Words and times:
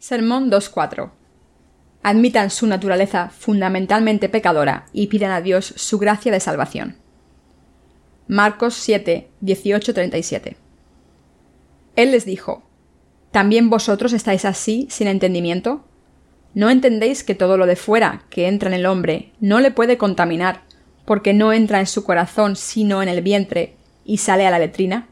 Sermón 0.00 0.50
2.4. 0.50 1.10
Admitan 2.02 2.48
su 2.48 2.66
naturaleza 2.66 3.28
fundamentalmente 3.28 4.30
pecadora 4.30 4.86
y 4.94 5.08
pidan 5.08 5.30
a 5.30 5.42
Dios 5.42 5.74
su 5.76 5.98
gracia 5.98 6.32
de 6.32 6.40
salvación. 6.40 6.96
Marcos 8.26 8.72
7, 8.76 9.28
18, 9.42 9.92
37. 9.92 10.56
Él 11.96 12.12
les 12.12 12.24
dijo, 12.24 12.62
¿También 13.30 13.68
vosotros 13.68 14.14
estáis 14.14 14.46
así 14.46 14.86
sin 14.88 15.06
entendimiento? 15.06 15.84
¿No 16.54 16.70
entendéis 16.70 17.22
que 17.22 17.34
todo 17.34 17.58
lo 17.58 17.66
de 17.66 17.76
fuera 17.76 18.24
que 18.30 18.48
entra 18.48 18.70
en 18.70 18.74
el 18.74 18.86
hombre 18.86 19.32
no 19.38 19.60
le 19.60 19.70
puede 19.70 19.98
contaminar, 19.98 20.62
porque 21.04 21.34
no 21.34 21.52
entra 21.52 21.78
en 21.78 21.86
su 21.86 22.04
corazón 22.04 22.56
sino 22.56 23.02
en 23.02 23.10
el 23.10 23.20
vientre 23.20 23.76
y 24.06 24.16
sale 24.16 24.46
a 24.46 24.50
la 24.50 24.58
letrina? 24.58 25.08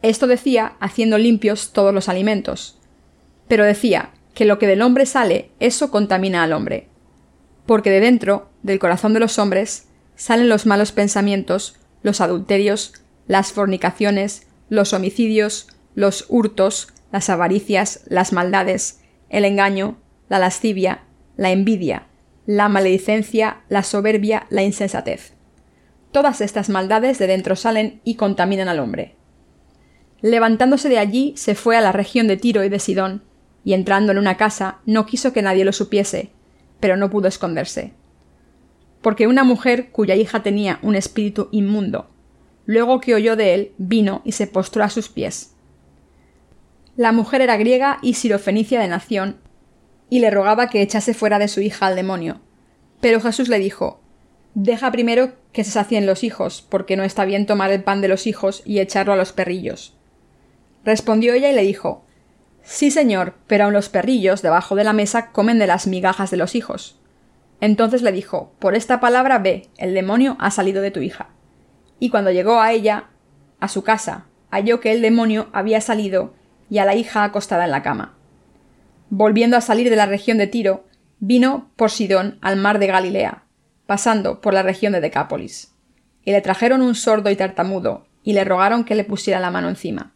Esto 0.00 0.26
decía 0.26 0.72
haciendo 0.80 1.18
limpios 1.18 1.74
todos 1.74 1.92
los 1.92 2.08
alimentos. 2.08 2.78
Pero 3.48 3.64
decía 3.64 4.10
que 4.34 4.44
lo 4.44 4.58
que 4.58 4.66
del 4.66 4.82
hombre 4.82 5.06
sale, 5.06 5.50
eso 5.60 5.90
contamina 5.90 6.42
al 6.42 6.52
hombre. 6.52 6.88
Porque 7.66 7.90
de 7.90 8.00
dentro, 8.00 8.50
del 8.62 8.78
corazón 8.78 9.14
de 9.14 9.20
los 9.20 9.38
hombres, 9.38 9.88
salen 10.16 10.48
los 10.48 10.66
malos 10.66 10.92
pensamientos, 10.92 11.76
los 12.02 12.20
adulterios, 12.20 12.94
las 13.26 13.52
fornicaciones, 13.52 14.46
los 14.68 14.92
homicidios, 14.92 15.68
los 15.94 16.26
hurtos, 16.28 16.88
las 17.12 17.30
avaricias, 17.30 18.02
las 18.06 18.32
maldades, 18.32 19.00
el 19.28 19.44
engaño, 19.44 19.98
la 20.28 20.38
lascivia, 20.38 21.02
la 21.36 21.50
envidia, 21.50 22.08
la 22.46 22.68
maledicencia, 22.68 23.62
la 23.68 23.82
soberbia, 23.82 24.46
la 24.50 24.62
insensatez. 24.62 25.32
Todas 26.12 26.40
estas 26.40 26.68
maldades 26.68 27.18
de 27.18 27.26
dentro 27.26 27.56
salen 27.56 28.00
y 28.04 28.16
contaminan 28.16 28.68
al 28.68 28.78
hombre. 28.78 29.16
Levantándose 30.20 30.88
de 30.88 30.98
allí, 30.98 31.34
se 31.36 31.54
fue 31.54 31.76
a 31.76 31.80
la 31.80 31.92
región 31.92 32.28
de 32.28 32.36
Tiro 32.36 32.64
y 32.64 32.68
de 32.68 32.78
Sidón, 32.78 33.22
y 33.64 33.72
entrando 33.72 34.12
en 34.12 34.18
una 34.18 34.36
casa, 34.36 34.78
no 34.86 35.06
quiso 35.06 35.32
que 35.32 35.42
nadie 35.42 35.64
lo 35.64 35.72
supiese, 35.72 36.30
pero 36.80 36.96
no 36.96 37.10
pudo 37.10 37.28
esconderse. 37.28 37.92
Porque 39.00 39.26
una 39.26 39.44
mujer 39.44 39.90
cuya 39.90 40.14
hija 40.14 40.42
tenía 40.42 40.78
un 40.82 40.94
espíritu 40.94 41.48
inmundo, 41.50 42.10
luego 42.66 43.00
que 43.00 43.14
oyó 43.14 43.36
de 43.36 43.54
él, 43.54 43.72
vino 43.78 44.22
y 44.24 44.32
se 44.32 44.46
postró 44.46 44.84
a 44.84 44.90
sus 44.90 45.08
pies. 45.08 45.54
La 46.96 47.12
mujer 47.12 47.40
era 47.40 47.56
griega 47.56 47.98
y 48.02 48.14
sirofenicia 48.14 48.80
de 48.80 48.88
nación, 48.88 49.38
y 50.10 50.20
le 50.20 50.30
rogaba 50.30 50.68
que 50.68 50.82
echase 50.82 51.14
fuera 51.14 51.38
de 51.38 51.48
su 51.48 51.60
hija 51.60 51.86
al 51.86 51.96
demonio. 51.96 52.40
Pero 53.00 53.20
Jesús 53.20 53.48
le 53.48 53.58
dijo 53.58 54.00
Deja 54.54 54.92
primero 54.92 55.32
que 55.52 55.64
se 55.64 55.72
sacien 55.72 56.06
los 56.06 56.22
hijos, 56.22 56.64
porque 56.68 56.96
no 56.96 57.02
está 57.02 57.24
bien 57.24 57.46
tomar 57.46 57.72
el 57.72 57.82
pan 57.82 58.00
de 58.00 58.08
los 58.08 58.26
hijos 58.26 58.62
y 58.64 58.78
echarlo 58.78 59.12
a 59.12 59.16
los 59.16 59.32
perrillos. 59.32 59.96
Respondió 60.84 61.34
ella 61.34 61.50
y 61.50 61.54
le 61.54 61.62
dijo 61.62 62.03
Sí, 62.64 62.90
señor, 62.90 63.34
pero 63.46 63.64
aun 63.64 63.74
los 63.74 63.90
perrillos 63.90 64.40
debajo 64.40 64.74
de 64.74 64.84
la 64.84 64.94
mesa 64.94 65.30
comen 65.32 65.58
de 65.58 65.66
las 65.66 65.86
migajas 65.86 66.30
de 66.30 66.38
los 66.38 66.54
hijos. 66.54 66.98
Entonces 67.60 68.02
le 68.02 68.10
dijo 68.10 68.54
Por 68.58 68.74
esta 68.74 69.00
palabra 69.00 69.38
ve, 69.38 69.68
el 69.76 69.94
demonio 69.94 70.36
ha 70.40 70.50
salido 70.50 70.80
de 70.82 70.90
tu 70.90 71.00
hija. 71.00 71.28
Y 72.00 72.08
cuando 72.08 72.30
llegó 72.30 72.60
a 72.60 72.72
ella, 72.72 73.10
a 73.60 73.68
su 73.68 73.84
casa, 73.84 74.26
halló 74.50 74.80
que 74.80 74.92
el 74.92 75.02
demonio 75.02 75.48
había 75.52 75.80
salido 75.80 76.34
y 76.70 76.78
a 76.78 76.84
la 76.84 76.94
hija 76.94 77.22
acostada 77.22 77.66
en 77.66 77.70
la 77.70 77.82
cama. 77.82 78.16
Volviendo 79.10 79.56
a 79.56 79.60
salir 79.60 79.90
de 79.90 79.96
la 79.96 80.06
región 80.06 80.38
de 80.38 80.46
Tiro, 80.46 80.86
vino 81.18 81.70
por 81.76 81.90
Sidón 81.90 82.38
al 82.40 82.56
mar 82.56 82.78
de 82.78 82.86
Galilea, 82.86 83.44
pasando 83.86 84.40
por 84.40 84.54
la 84.54 84.62
región 84.62 84.94
de 84.94 85.00
Decápolis. 85.00 85.74
Y 86.24 86.32
le 86.32 86.40
trajeron 86.40 86.80
un 86.80 86.94
sordo 86.94 87.30
y 87.30 87.36
tartamudo, 87.36 88.06
y 88.22 88.32
le 88.32 88.44
rogaron 88.44 88.84
que 88.84 88.94
le 88.94 89.04
pusiera 89.04 89.38
la 89.38 89.50
mano 89.50 89.68
encima 89.68 90.14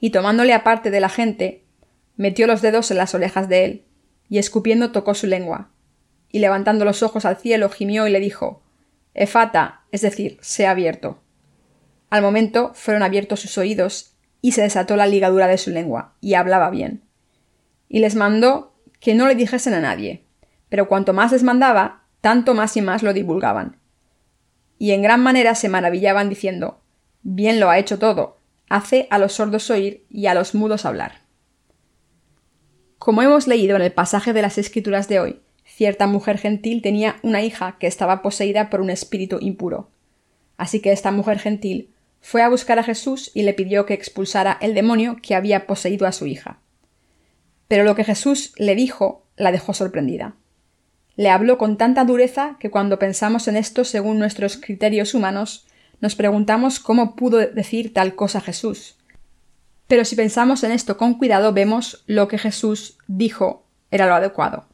y 0.00 0.10
tomándole 0.10 0.52
aparte 0.52 0.90
de 0.90 1.00
la 1.00 1.08
gente, 1.08 1.64
metió 2.16 2.46
los 2.46 2.62
dedos 2.62 2.90
en 2.90 2.96
las 2.96 3.14
orejas 3.14 3.48
de 3.48 3.64
él, 3.64 3.84
y 4.28 4.38
escupiendo 4.38 4.92
tocó 4.92 5.14
su 5.14 5.26
lengua, 5.26 5.70
y 6.30 6.40
levantando 6.40 6.84
los 6.84 7.02
ojos 7.02 7.24
al 7.24 7.36
cielo 7.36 7.68
gimió 7.70 8.06
y 8.06 8.10
le 8.10 8.20
dijo 8.20 8.62
Efata, 9.14 9.82
es 9.92 10.02
decir, 10.02 10.38
sea 10.40 10.72
abierto. 10.72 11.22
Al 12.10 12.22
momento 12.22 12.72
fueron 12.74 13.02
abiertos 13.02 13.40
sus 13.40 13.56
oídos, 13.58 14.12
y 14.42 14.52
se 14.52 14.62
desató 14.62 14.96
la 14.96 15.06
ligadura 15.06 15.46
de 15.46 15.58
su 15.58 15.70
lengua, 15.70 16.14
y 16.20 16.34
hablaba 16.34 16.70
bien. 16.70 17.02
Y 17.88 18.00
les 18.00 18.14
mandó 18.14 18.74
que 19.00 19.14
no 19.14 19.26
le 19.26 19.34
dijesen 19.34 19.74
a 19.74 19.80
nadie, 19.80 20.24
pero 20.68 20.88
cuanto 20.88 21.12
más 21.12 21.32
les 21.32 21.42
mandaba, 21.42 22.02
tanto 22.20 22.54
más 22.54 22.76
y 22.76 22.82
más 22.82 23.02
lo 23.02 23.12
divulgaban. 23.12 23.78
Y 24.78 24.92
en 24.92 25.02
gran 25.02 25.22
manera 25.22 25.54
se 25.54 25.68
maravillaban 25.68 26.28
diciendo 26.28 26.80
Bien 27.22 27.58
lo 27.58 27.70
ha 27.70 27.78
hecho 27.78 27.98
todo, 27.98 28.36
hace 28.68 29.08
a 29.10 29.18
los 29.18 29.32
sordos 29.32 29.70
oír 29.70 30.04
y 30.10 30.26
a 30.26 30.34
los 30.34 30.54
mudos 30.54 30.84
hablar. 30.84 31.25
Como 33.06 33.22
hemos 33.22 33.46
leído 33.46 33.76
en 33.76 33.82
el 33.82 33.92
pasaje 33.92 34.32
de 34.32 34.42
las 34.42 34.58
Escrituras 34.58 35.06
de 35.06 35.20
hoy, 35.20 35.38
cierta 35.64 36.08
mujer 36.08 36.38
gentil 36.38 36.82
tenía 36.82 37.20
una 37.22 37.40
hija 37.40 37.76
que 37.78 37.86
estaba 37.86 38.20
poseída 38.20 38.68
por 38.68 38.80
un 38.80 38.90
espíritu 38.90 39.38
impuro. 39.40 39.88
Así 40.56 40.80
que 40.80 40.90
esta 40.90 41.12
mujer 41.12 41.38
gentil 41.38 41.94
fue 42.20 42.42
a 42.42 42.48
buscar 42.48 42.80
a 42.80 42.82
Jesús 42.82 43.30
y 43.32 43.44
le 43.44 43.54
pidió 43.54 43.86
que 43.86 43.94
expulsara 43.94 44.58
el 44.60 44.74
demonio 44.74 45.18
que 45.22 45.36
había 45.36 45.68
poseído 45.68 46.08
a 46.08 46.10
su 46.10 46.26
hija. 46.26 46.58
Pero 47.68 47.84
lo 47.84 47.94
que 47.94 48.02
Jesús 48.02 48.52
le 48.56 48.74
dijo 48.74 49.24
la 49.36 49.52
dejó 49.52 49.72
sorprendida. 49.72 50.34
Le 51.14 51.30
habló 51.30 51.58
con 51.58 51.78
tanta 51.78 52.04
dureza 52.04 52.56
que 52.58 52.72
cuando 52.72 52.98
pensamos 52.98 53.46
en 53.46 53.56
esto 53.56 53.84
según 53.84 54.18
nuestros 54.18 54.56
criterios 54.56 55.14
humanos, 55.14 55.68
nos 56.00 56.16
preguntamos 56.16 56.80
cómo 56.80 57.14
pudo 57.14 57.38
decir 57.38 57.94
tal 57.94 58.16
cosa 58.16 58.40
Jesús. 58.40 58.96
Pero 59.86 60.04
si 60.04 60.16
pensamos 60.16 60.64
en 60.64 60.72
esto 60.72 60.96
con 60.96 61.14
cuidado, 61.14 61.52
vemos 61.52 62.04
lo 62.06 62.28
que 62.28 62.38
Jesús 62.38 62.98
dijo 63.06 63.66
era 63.90 64.06
lo 64.06 64.14
adecuado. 64.14 64.66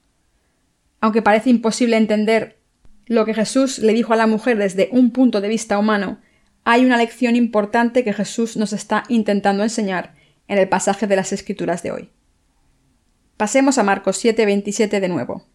Aunque 1.00 1.22
parece 1.22 1.50
imposible 1.50 1.96
entender 1.96 2.58
lo 3.06 3.24
que 3.24 3.34
Jesús 3.34 3.78
le 3.78 3.92
dijo 3.92 4.12
a 4.12 4.16
la 4.16 4.26
mujer 4.26 4.56
desde 4.56 4.88
un 4.92 5.10
punto 5.10 5.40
de 5.40 5.48
vista 5.48 5.78
humano, 5.78 6.20
hay 6.64 6.84
una 6.84 6.96
lección 6.96 7.36
importante 7.36 8.04
que 8.04 8.12
Jesús 8.12 8.56
nos 8.56 8.72
está 8.72 9.02
intentando 9.08 9.62
enseñar 9.62 10.14
en 10.48 10.58
el 10.58 10.68
pasaje 10.68 11.06
de 11.06 11.16
las 11.16 11.32
Escrituras 11.32 11.82
de 11.82 11.90
hoy. 11.90 12.10
Pasemos 13.36 13.78
a 13.78 13.82
Marcos 13.82 14.24
7:27 14.24 15.00
de 15.00 15.08
nuevo. 15.08 15.46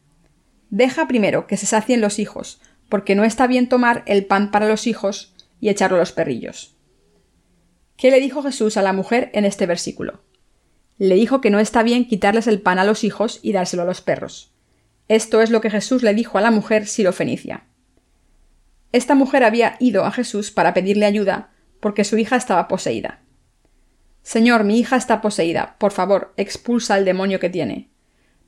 Deja 0.69 1.07
primero 1.07 1.47
que 1.47 1.55
se 1.55 1.65
sacien 1.65 2.01
los 2.01 2.19
hijos, 2.19 2.61
porque 2.89 3.15
no 3.15 3.23
está 3.23 3.47
bien 3.47 3.69
tomar 3.69 4.03
el 4.05 4.25
pan 4.25 4.51
para 4.51 4.67
los 4.67 4.85
hijos 4.85 5.33
y 5.61 5.69
echarlo 5.69 5.95
a 5.95 5.99
los 6.01 6.11
perrillos. 6.11 6.76
¿Qué 7.97 8.11
le 8.11 8.19
dijo 8.19 8.43
Jesús 8.43 8.77
a 8.77 8.83
la 8.83 8.93
mujer 8.93 9.31
en 9.33 9.43
este 9.43 9.65
versículo? 9.65 10.21
Le 10.99 11.15
dijo 11.15 11.41
que 11.41 11.49
no 11.49 11.59
está 11.59 11.81
bien 11.81 12.07
quitarles 12.07 12.45
el 12.45 12.61
pan 12.61 12.77
a 12.77 12.83
los 12.83 13.03
hijos 13.03 13.39
y 13.41 13.53
dárselo 13.53 13.81
a 13.81 13.85
los 13.85 14.01
perros. 14.01 14.53
Esto 15.07 15.41
es 15.41 15.49
lo 15.49 15.61
que 15.61 15.71
Jesús 15.71 16.03
le 16.03 16.13
dijo 16.13 16.37
a 16.37 16.41
la 16.41 16.51
mujer 16.51 16.85
sirofenicia. 16.85 17.65
Esta 18.91 19.15
mujer 19.15 19.43
había 19.43 19.77
ido 19.79 20.05
a 20.05 20.11
Jesús 20.11 20.51
para 20.51 20.75
pedirle 20.75 21.07
ayuda 21.07 21.49
porque 21.79 22.03
su 22.03 22.17
hija 22.17 22.35
estaba 22.35 22.67
poseída. 22.67 23.21
Señor, 24.21 24.63
mi 24.63 24.77
hija 24.77 24.95
está 24.95 25.19
poseída. 25.19 25.75
Por 25.79 25.91
favor, 25.91 26.33
expulsa 26.37 26.93
al 26.93 27.05
demonio 27.05 27.39
que 27.39 27.49
tiene. 27.49 27.89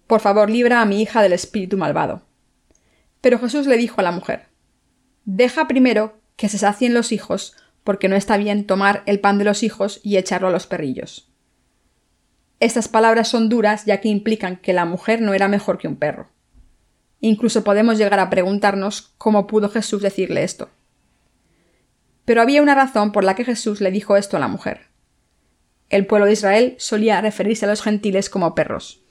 Por 0.05 0.21
favor, 0.21 0.49
libra 0.49 0.81
a 0.81 0.85
mi 0.85 1.01
hija 1.01 1.23
del 1.23 1.33
espíritu 1.33 1.77
malvado. 1.77 2.23
Pero 3.21 3.39
Jesús 3.39 3.65
le 3.65 3.77
dijo 3.77 4.01
a 4.01 4.03
la 4.03 4.11
mujer 4.11 4.47
Deja 5.25 5.67
primero 5.67 6.19
que 6.35 6.49
se 6.49 6.57
sacien 6.57 6.93
los 6.93 7.11
hijos, 7.11 7.55
porque 7.89 8.07
no 8.07 8.15
está 8.15 8.37
bien 8.37 8.67
tomar 8.67 9.01
el 9.07 9.19
pan 9.19 9.39
de 9.39 9.45
los 9.45 9.63
hijos 9.63 9.99
y 10.03 10.17
echarlo 10.17 10.49
a 10.49 10.51
los 10.51 10.67
perrillos. 10.67 11.27
Estas 12.59 12.87
palabras 12.87 13.29
son 13.29 13.49
duras 13.49 13.85
ya 13.85 13.99
que 13.99 14.09
implican 14.09 14.57
que 14.57 14.73
la 14.73 14.85
mujer 14.85 15.21
no 15.21 15.33
era 15.33 15.47
mejor 15.47 15.79
que 15.79 15.87
un 15.87 15.95
perro. 15.95 16.29
Incluso 17.19 17.63
podemos 17.63 17.97
llegar 17.97 18.19
a 18.19 18.29
preguntarnos 18.29 19.15
cómo 19.17 19.47
pudo 19.47 19.69
Jesús 19.69 20.03
decirle 20.03 20.43
esto. 20.43 20.69
Pero 22.25 22.43
había 22.43 22.61
una 22.61 22.75
razón 22.75 23.11
por 23.11 23.23
la 23.23 23.33
que 23.33 23.43
Jesús 23.43 23.81
le 23.81 23.89
dijo 23.89 24.17
esto 24.17 24.37
a 24.37 24.39
la 24.39 24.47
mujer. 24.47 24.81
El 25.89 26.05
pueblo 26.05 26.27
de 26.27 26.33
Israel 26.33 26.75
solía 26.77 27.19
referirse 27.21 27.65
a 27.65 27.69
los 27.69 27.81
gentiles 27.81 28.29
como 28.29 28.53
perros. 28.53 29.01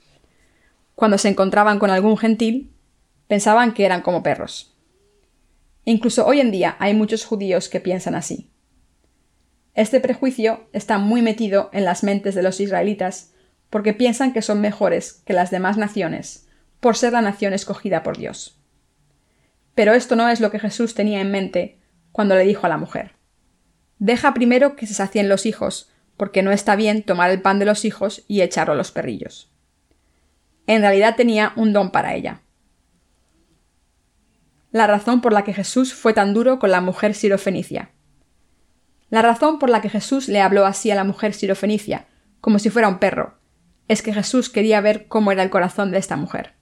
Cuando 0.95 1.17
se 1.17 1.27
encontraban 1.27 1.79
con 1.79 1.89
algún 1.89 2.15
gentil, 2.15 2.71
pensaban 3.27 3.73
que 3.73 3.83
eran 3.83 4.03
como 4.03 4.23
perros. 4.23 4.73
Incluso 5.83 6.25
hoy 6.25 6.39
en 6.39 6.51
día 6.51 6.77
hay 6.79 6.93
muchos 6.93 7.25
judíos 7.25 7.67
que 7.67 7.81
piensan 7.81 8.15
así. 8.15 8.48
Este 9.79 10.01
prejuicio 10.01 10.67
está 10.73 10.97
muy 10.97 11.21
metido 11.21 11.69
en 11.71 11.85
las 11.85 12.03
mentes 12.03 12.35
de 12.35 12.43
los 12.43 12.59
israelitas 12.59 13.31
porque 13.69 13.93
piensan 13.93 14.33
que 14.33 14.41
son 14.41 14.59
mejores 14.59 15.23
que 15.25 15.31
las 15.31 15.51
demás 15.51 15.77
naciones, 15.77 16.49
por 16.81 16.97
ser 16.97 17.13
la 17.13 17.21
nación 17.21 17.53
escogida 17.53 18.03
por 18.03 18.17
Dios. 18.17 18.59
Pero 19.75 19.93
esto 19.93 20.17
no 20.17 20.27
es 20.27 20.41
lo 20.41 20.51
que 20.51 20.59
Jesús 20.59 20.95
tenía 20.95 21.21
en 21.21 21.31
mente 21.31 21.79
cuando 22.11 22.35
le 22.35 22.43
dijo 22.43 22.65
a 22.65 22.69
la 22.69 22.75
mujer. 22.75 23.13
Deja 23.99 24.33
primero 24.33 24.75
que 24.75 24.85
se 24.85 24.93
sacien 24.93 25.29
los 25.29 25.45
hijos, 25.45 25.89
porque 26.17 26.43
no 26.43 26.51
está 26.51 26.75
bien 26.75 27.01
tomar 27.01 27.31
el 27.31 27.41
pan 27.41 27.57
de 27.57 27.65
los 27.65 27.85
hijos 27.85 28.25
y 28.27 28.41
echarlo 28.41 28.73
a 28.73 28.75
los 28.75 28.91
perrillos. 28.91 29.49
En 30.67 30.81
realidad 30.81 31.15
tenía 31.15 31.53
un 31.55 31.71
don 31.71 31.91
para 31.91 32.15
ella 32.15 32.41
la 34.71 34.87
razón 34.87 35.21
por 35.21 35.33
la 35.33 35.43
que 35.43 35.53
Jesús 35.53 35.93
fue 35.93 36.13
tan 36.13 36.33
duro 36.33 36.59
con 36.59 36.71
la 36.71 36.81
mujer 36.81 37.15
sirofenicia. 37.15 37.91
La 39.09 39.21
razón 39.21 39.59
por 39.59 39.69
la 39.69 39.81
que 39.81 39.89
Jesús 39.89 40.27
le 40.27 40.41
habló 40.41 40.65
así 40.65 40.91
a 40.91 40.95
la 40.95 41.03
mujer 41.03 41.33
sirofenicia, 41.33 42.05
como 42.41 42.59
si 42.59 42.69
fuera 42.69 42.87
un 42.87 42.99
perro, 42.99 43.37
es 43.87 44.01
que 44.01 44.13
Jesús 44.13 44.49
quería 44.49 44.81
ver 44.81 45.07
cómo 45.07 45.31
era 45.31 45.43
el 45.43 45.49
corazón 45.49 45.91
de 45.91 45.97
esta 45.97 46.15
mujer. 46.15 46.53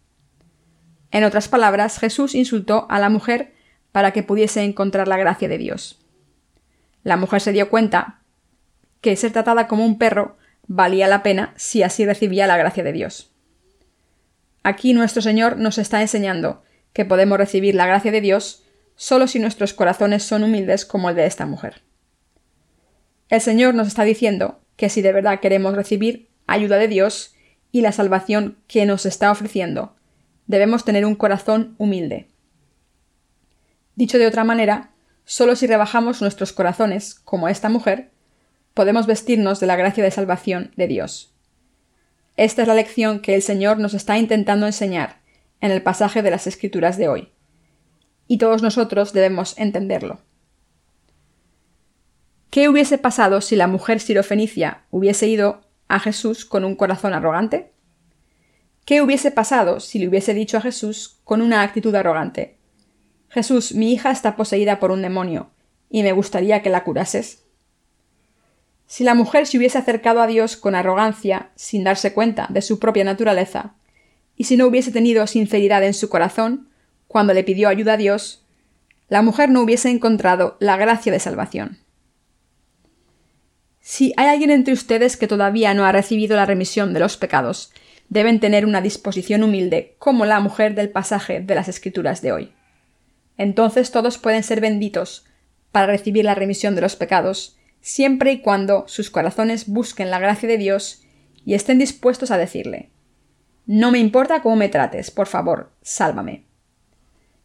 En 1.12 1.24
otras 1.24 1.48
palabras, 1.48 2.00
Jesús 2.00 2.36
insultó 2.36 2.88
a 2.90 3.00
la 3.00 3.10
mujer 3.10 3.54
para 3.92 4.12
que 4.12 4.24
pudiese 4.24 4.64
encontrar 4.64 5.08
la 5.08 5.18
gracia 5.18 5.48
de 5.48 5.58
Dios. 5.58 6.00
La 7.04 7.18
mujer 7.18 7.42
se 7.42 7.52
dio 7.52 7.70
cuenta 7.70 8.22
que 9.02 9.16
ser 9.16 9.32
tratada 9.32 9.68
como 9.68 9.86
un 9.86 9.98
perro 9.98 10.38
valía 10.68 11.08
la 11.08 11.24
pena 11.24 11.54
si 11.56 11.84
así 11.84 12.06
recibía 12.06 12.48
la 12.48 12.58
gracia 12.58 12.84
de 12.84 12.92
Dios. 12.92 13.32
Aquí 14.64 14.94
nuestro 14.94 15.22
Señor 15.22 15.58
nos 15.58 15.78
está 15.78 16.02
enseñando 16.02 16.64
que 16.94 17.06
podemos 17.06 17.38
recibir 17.38 17.76
la 17.76 17.86
gracia 17.86 18.12
de 18.12 18.22
Dios 18.22 18.64
solo 18.96 19.28
si 19.28 19.40
nuestros 19.40 19.74
corazones 19.74 20.24
son 20.24 20.44
humildes 20.44 20.86
como 20.86 21.10
el 21.10 21.16
de 21.16 21.26
esta 21.26 21.46
mujer. 21.46 21.87
El 23.30 23.42
Señor 23.42 23.76
nos 23.76 23.88
está 23.88 24.04
diciendo 24.04 24.60
que 24.76 24.90
si 24.90 25.02
de 25.02 25.12
verdad 25.12 25.40
queremos 25.40 25.76
recibir 25.76 26.30
ayuda 26.46 26.78
de 26.78 26.88
Dios 26.88 27.36
y 27.72 27.82
la 27.82 27.92
salvación 27.92 28.58
que 28.68 28.86
nos 28.86 29.06
está 29.06 29.32
ofreciendo, 29.32 29.96
debemos 30.46 30.86
tener 30.86 31.06
un 31.06 31.16
corazón 31.16 31.76
humilde. 31.78 32.28
Dicho 33.96 34.18
de 34.18 34.28
otra 34.28 34.44
manera, 34.44 34.92
solo 35.26 35.56
si 35.56 35.68
rebajamos 35.68 36.22
nuestros 36.22 36.54
corazones, 36.54 37.16
como 37.16 37.50
esta 37.50 37.68
mujer, 37.68 38.12
podemos 38.74 39.08
vestirnos 39.08 39.60
de 39.60 39.68
la 39.68 39.76
gracia 39.76 40.04
de 40.04 40.12
salvación 40.12 40.72
de 40.78 40.88
Dios. 40.88 41.34
Esta 42.38 42.62
es 42.62 42.68
la 42.68 42.76
lección 42.76 43.20
que 43.20 43.36
el 43.36 43.42
Señor 43.42 43.80
nos 43.80 43.96
está 43.96 44.18
intentando 44.18 44.68
enseñar 44.68 45.20
en 45.60 45.72
el 45.72 45.82
pasaje 45.82 46.22
de 46.22 46.32
las 46.32 46.48
Escrituras 46.48 46.98
de 46.98 47.08
hoy. 47.08 47.32
Y 48.28 48.38
todos 48.38 48.62
nosotros 48.62 49.12
debemos 49.12 49.58
entenderlo. 49.58 50.22
¿Qué 52.50 52.70
hubiese 52.70 52.98
pasado 52.98 53.42
si 53.42 53.56
la 53.56 53.68
mujer 53.68 54.00
sirofenicia 54.00 54.84
hubiese 54.90 55.28
ido 55.28 55.62
a 55.90 56.00
Jesús 56.00 56.46
con 56.46 56.64
un 56.64 56.76
corazón 56.76 57.14
arrogante? 57.14 57.74
¿Qué 58.86 59.02
hubiese 59.02 59.32
pasado 59.32 59.82
si 59.82 60.00
le 60.00 60.08
hubiese 60.08 60.34
dicho 60.34 60.58
a 60.58 60.62
Jesús 60.62 61.20
con 61.26 61.42
una 61.42 61.62
actitud 61.62 61.94
arrogante? 61.94 62.58
Jesús, 63.28 63.74
mi 63.74 63.92
hija 63.92 64.12
está 64.12 64.38
poseída 64.38 64.80
por 64.80 64.92
un 64.92 65.02
demonio, 65.02 65.50
y 65.90 66.04
me 66.04 66.14
gustaría 66.14 66.62
que 66.62 66.70
la 66.70 66.86
curases. 66.86 67.44
Si 68.86 69.04
la 69.04 69.14
mujer 69.14 69.46
se 69.46 69.58
hubiese 69.58 69.78
acercado 69.78 70.22
a 70.22 70.28
Dios 70.28 70.56
con 70.56 70.74
arrogancia, 70.74 71.52
sin 71.56 71.84
darse 71.84 72.14
cuenta 72.14 72.48
de 72.50 72.62
su 72.62 72.80
propia 72.80 73.04
naturaleza, 73.04 73.76
y 74.38 74.46
si 74.46 74.56
no 74.56 74.68
hubiese 74.68 74.94
tenido 74.94 75.28
sinceridad 75.28 75.84
en 75.84 75.94
su 75.94 76.08
corazón, 76.08 76.70
cuando 77.10 77.34
le 77.34 77.44
pidió 77.44 77.68
ayuda 77.68 77.94
a 77.94 77.98
Dios, 77.98 78.46
la 79.10 79.22
mujer 79.22 79.50
no 79.50 79.62
hubiese 79.62 79.90
encontrado 79.90 80.56
la 80.62 80.78
gracia 80.78 81.12
de 81.12 81.20
salvación. 81.20 81.80
Si 83.90 84.12
hay 84.18 84.28
alguien 84.28 84.52
entre 84.52 84.74
ustedes 84.74 85.16
que 85.16 85.30
todavía 85.30 85.74
no 85.74 85.86
ha 85.86 85.94
recibido 85.94 86.36
la 86.36 86.46
remisión 86.46 86.94
de 86.94 87.00
los 87.00 87.16
pecados, 87.16 87.72
deben 88.10 88.42
tener 88.42 88.66
una 88.66 88.82
disposición 88.82 89.44
humilde, 89.44 89.96
como 89.98 90.26
la 90.26 90.42
mujer 90.42 90.76
del 90.76 90.90
pasaje 90.90 91.40
de 91.40 91.56
las 91.56 91.70
Escrituras 91.70 92.22
de 92.22 92.34
hoy. 92.34 92.52
Entonces 93.38 93.92
todos 93.92 94.18
pueden 94.18 94.44
ser 94.44 94.60
benditos 94.60 95.26
para 95.72 95.88
recibir 95.88 96.26
la 96.26 96.36
remisión 96.36 96.76
de 96.76 96.82
los 96.82 96.98
pecados, 96.98 97.56
siempre 97.80 98.34
y 98.34 98.42
cuando 98.42 98.84
sus 98.90 99.10
corazones 99.10 99.70
busquen 99.70 100.12
la 100.12 100.20
gracia 100.20 100.50
de 100.50 100.58
Dios 100.58 101.04
y 101.46 101.54
estén 101.54 101.80
dispuestos 101.80 102.30
a 102.30 102.38
decirle 102.38 102.90
No 103.66 103.92
me 103.92 104.00
importa 104.00 104.42
cómo 104.42 104.58
me 104.58 104.68
trates, 104.68 105.12
por 105.12 105.28
favor, 105.28 105.72
sálvame. 105.82 106.44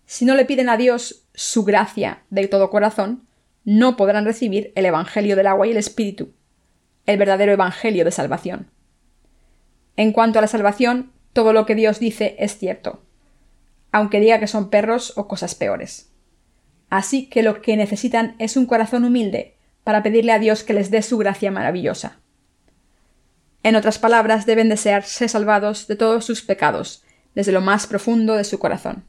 Si 0.06 0.24
no 0.24 0.34
le 0.34 0.44
piden 0.44 0.70
a 0.70 0.76
Dios 0.76 1.22
su 1.34 1.62
gracia 1.62 2.24
de 2.30 2.48
todo 2.48 2.68
corazón, 2.68 3.28
no 3.64 3.96
podrán 3.96 4.24
recibir 4.24 4.72
el 4.74 4.86
Evangelio 4.86 5.36
del 5.36 5.46
agua 5.46 5.66
y 5.66 5.70
el 5.70 5.76
Espíritu, 5.76 6.34
el 7.06 7.18
verdadero 7.18 7.52
Evangelio 7.52 8.04
de 8.04 8.10
salvación. 8.10 8.70
En 9.96 10.12
cuanto 10.12 10.38
a 10.38 10.42
la 10.42 10.48
salvación, 10.48 11.12
todo 11.32 11.52
lo 11.52 11.66
que 11.66 11.74
Dios 11.74 11.98
dice 11.98 12.36
es 12.38 12.58
cierto, 12.58 13.02
aunque 13.90 14.20
diga 14.20 14.40
que 14.40 14.46
son 14.46 14.70
perros 14.70 15.12
o 15.16 15.28
cosas 15.28 15.54
peores. 15.54 16.10
Así 16.90 17.28
que 17.28 17.42
lo 17.42 17.62
que 17.62 17.76
necesitan 17.76 18.36
es 18.38 18.56
un 18.56 18.66
corazón 18.66 19.04
humilde 19.04 19.56
para 19.84 20.02
pedirle 20.02 20.32
a 20.32 20.38
Dios 20.38 20.62
que 20.62 20.74
les 20.74 20.90
dé 20.90 21.02
su 21.02 21.18
gracia 21.18 21.50
maravillosa. 21.50 22.20
En 23.62 23.76
otras 23.76 23.98
palabras, 23.98 24.44
deben 24.44 24.68
desear 24.68 25.04
ser 25.04 25.28
salvados 25.28 25.86
de 25.86 25.96
todos 25.96 26.24
sus 26.24 26.42
pecados, 26.42 27.04
desde 27.34 27.52
lo 27.52 27.60
más 27.60 27.86
profundo 27.86 28.34
de 28.34 28.44
su 28.44 28.58
corazón. 28.58 29.04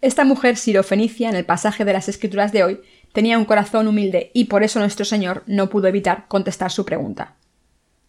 Esta 0.00 0.24
mujer 0.24 0.56
sirofenicia 0.56 1.28
en 1.28 1.36
el 1.36 1.44
pasaje 1.44 1.84
de 1.84 1.92
las 1.92 2.08
Escrituras 2.08 2.52
de 2.52 2.64
hoy 2.64 2.80
tenía 3.12 3.38
un 3.38 3.44
corazón 3.44 3.88
humilde 3.88 4.30
y 4.34 4.44
por 4.44 4.62
eso 4.62 4.78
nuestro 4.78 5.04
Señor 5.04 5.42
no 5.46 5.68
pudo 5.68 5.88
evitar 5.88 6.26
contestar 6.28 6.70
su 6.70 6.84
pregunta. 6.84 7.36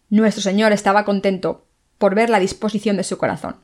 Nuestro 0.08 0.42
Señor 0.42 0.72
estaba 0.72 1.04
contento 1.04 1.66
por 1.98 2.14
ver 2.14 2.30
la 2.30 2.40
disposición 2.40 2.96
de 2.96 3.04
su 3.04 3.18
corazón. 3.18 3.56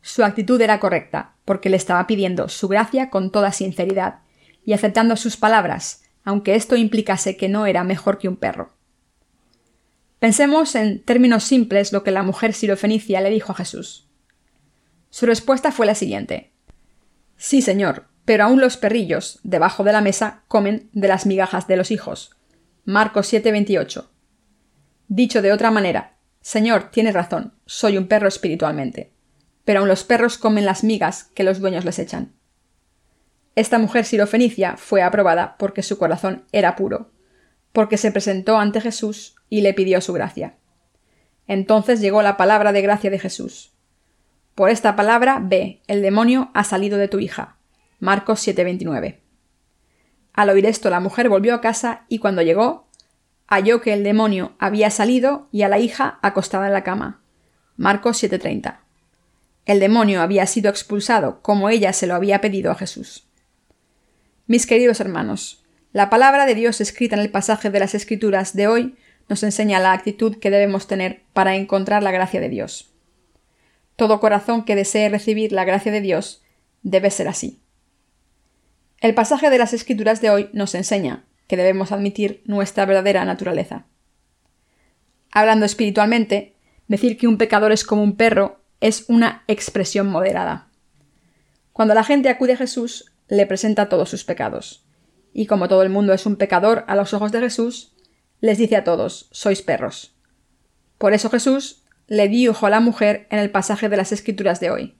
Su 0.00 0.24
actitud 0.24 0.60
era 0.60 0.80
correcta, 0.80 1.34
porque 1.44 1.70
le 1.70 1.76
estaba 1.76 2.06
pidiendo 2.06 2.48
su 2.48 2.68
gracia 2.68 3.10
con 3.10 3.30
toda 3.30 3.52
sinceridad 3.52 4.20
y 4.64 4.72
aceptando 4.72 5.16
sus 5.16 5.36
palabras, 5.36 6.02
aunque 6.24 6.54
esto 6.54 6.76
implicase 6.76 7.36
que 7.36 7.48
no 7.48 7.66
era 7.66 7.84
mejor 7.84 8.18
que 8.18 8.28
un 8.28 8.36
perro. 8.36 8.74
Pensemos 10.18 10.74
en 10.74 11.02
términos 11.02 11.44
simples 11.44 11.92
lo 11.92 12.02
que 12.02 12.10
la 12.10 12.22
mujer 12.22 12.54
sirofenicia 12.54 13.20
le 13.20 13.30
dijo 13.30 13.52
a 13.52 13.56
Jesús. 13.56 14.08
Su 15.10 15.26
respuesta 15.26 15.70
fue 15.70 15.86
la 15.86 15.94
siguiente. 15.94 16.52
Sí, 17.36 17.62
señor, 17.62 18.06
pero 18.24 18.44
aún 18.44 18.60
los 18.60 18.76
perrillos, 18.76 19.38
debajo 19.42 19.84
de 19.84 19.92
la 19.92 20.00
mesa, 20.00 20.42
comen 20.48 20.88
de 20.92 21.08
las 21.08 21.26
migajas 21.26 21.66
de 21.66 21.76
los 21.76 21.90
hijos. 21.90 22.36
Marcos 22.84 23.32
7:28. 23.32 24.10
Dicho 25.08 25.42
de 25.42 25.52
otra 25.52 25.70
manera, 25.70 26.16
Señor, 26.40 26.90
tienes 26.90 27.14
razón, 27.14 27.54
soy 27.66 27.96
un 27.96 28.06
perro 28.06 28.28
espiritualmente, 28.28 29.12
pero 29.64 29.80
aún 29.80 29.88
los 29.88 30.04
perros 30.04 30.38
comen 30.38 30.66
las 30.66 30.84
migas 30.84 31.24
que 31.34 31.44
los 31.44 31.60
dueños 31.60 31.84
les 31.84 31.98
echan. 31.98 32.34
Esta 33.56 33.78
mujer 33.78 34.04
sirofenicia 34.04 34.76
fue 34.76 35.02
aprobada 35.02 35.56
porque 35.58 35.82
su 35.82 35.96
corazón 35.96 36.44
era 36.52 36.76
puro, 36.76 37.12
porque 37.72 37.96
se 37.96 38.10
presentó 38.10 38.58
ante 38.58 38.80
Jesús 38.80 39.36
y 39.48 39.60
le 39.60 39.74
pidió 39.74 40.00
su 40.00 40.12
gracia. 40.12 40.56
Entonces 41.46 42.00
llegó 42.00 42.22
la 42.22 42.36
palabra 42.36 42.72
de 42.72 42.82
gracia 42.82 43.10
de 43.10 43.18
Jesús. 43.18 43.72
Por 44.54 44.70
esta 44.70 44.96
palabra, 44.96 45.40
ve, 45.42 45.82
el 45.86 46.02
demonio 46.02 46.50
ha 46.54 46.64
salido 46.64 46.98
de 46.98 47.08
tu 47.08 47.18
hija. 47.18 47.58
Marcos 48.00 48.40
7:29. 48.46 49.20
Al 50.32 50.50
oír 50.50 50.66
esto, 50.66 50.90
la 50.90 51.00
mujer 51.00 51.28
volvió 51.28 51.54
a 51.54 51.60
casa 51.60 52.04
y 52.08 52.18
cuando 52.18 52.42
llegó, 52.42 52.88
halló 53.46 53.80
que 53.80 53.92
el 53.92 54.02
demonio 54.02 54.54
había 54.58 54.90
salido 54.90 55.48
y 55.52 55.62
a 55.62 55.68
la 55.68 55.78
hija 55.78 56.18
acostada 56.22 56.66
en 56.66 56.72
la 56.72 56.82
cama. 56.82 57.22
Marcos 57.76 58.22
7:30. 58.22 58.80
El 59.66 59.80
demonio 59.80 60.20
había 60.20 60.46
sido 60.46 60.70
expulsado 60.70 61.40
como 61.40 61.70
ella 61.70 61.92
se 61.92 62.06
lo 62.06 62.14
había 62.14 62.40
pedido 62.40 62.70
a 62.70 62.74
Jesús. 62.74 63.26
Mis 64.46 64.66
queridos 64.66 65.00
hermanos, 65.00 65.64
la 65.92 66.10
palabra 66.10 66.44
de 66.44 66.54
Dios 66.54 66.80
escrita 66.80 67.16
en 67.16 67.22
el 67.22 67.30
pasaje 67.30 67.70
de 67.70 67.80
las 67.80 67.94
Escrituras 67.94 68.54
de 68.54 68.66
hoy 68.66 68.96
nos 69.28 69.42
enseña 69.42 69.80
la 69.80 69.92
actitud 69.92 70.36
que 70.38 70.50
debemos 70.50 70.86
tener 70.86 71.22
para 71.32 71.56
encontrar 71.56 72.02
la 72.02 72.10
gracia 72.10 72.40
de 72.40 72.48
Dios. 72.48 72.92
Todo 73.96 74.20
corazón 74.20 74.64
que 74.64 74.74
desee 74.74 75.08
recibir 75.08 75.52
la 75.52 75.64
gracia 75.64 75.92
de 75.92 76.00
Dios 76.00 76.42
debe 76.82 77.10
ser 77.10 77.28
así. 77.28 77.60
El 79.04 79.12
pasaje 79.14 79.50
de 79.50 79.58
las 79.58 79.74
Escrituras 79.74 80.22
de 80.22 80.30
hoy 80.30 80.48
nos 80.54 80.74
enseña 80.74 81.26
que 81.46 81.58
debemos 81.58 81.92
admitir 81.92 82.42
nuestra 82.46 82.86
verdadera 82.86 83.26
naturaleza. 83.26 83.84
Hablando 85.30 85.66
espiritualmente, 85.66 86.56
decir 86.88 87.18
que 87.18 87.28
un 87.28 87.36
pecador 87.36 87.70
es 87.70 87.84
como 87.84 88.02
un 88.02 88.16
perro 88.16 88.62
es 88.80 89.04
una 89.08 89.44
expresión 89.46 90.06
moderada. 90.06 90.70
Cuando 91.74 91.92
la 91.92 92.02
gente 92.02 92.30
acude 92.30 92.54
a 92.54 92.56
Jesús, 92.56 93.12
le 93.28 93.44
presenta 93.44 93.90
todos 93.90 94.08
sus 94.08 94.24
pecados. 94.24 94.86
Y 95.34 95.44
como 95.44 95.68
todo 95.68 95.82
el 95.82 95.90
mundo 95.90 96.14
es 96.14 96.24
un 96.24 96.36
pecador 96.36 96.86
a 96.88 96.96
los 96.96 97.12
ojos 97.12 97.30
de 97.30 97.40
Jesús, 97.40 97.94
les 98.40 98.56
dice 98.56 98.76
a 98.76 98.84
todos, 98.84 99.28
sois 99.32 99.60
perros. 99.60 100.16
Por 100.96 101.12
eso 101.12 101.28
Jesús 101.28 101.84
le 102.06 102.28
dijo 102.28 102.64
a 102.64 102.70
la 102.70 102.80
mujer 102.80 103.26
en 103.30 103.38
el 103.38 103.50
pasaje 103.50 103.90
de 103.90 103.98
las 103.98 104.12
Escrituras 104.12 104.60
de 104.60 104.70
hoy. 104.70 104.94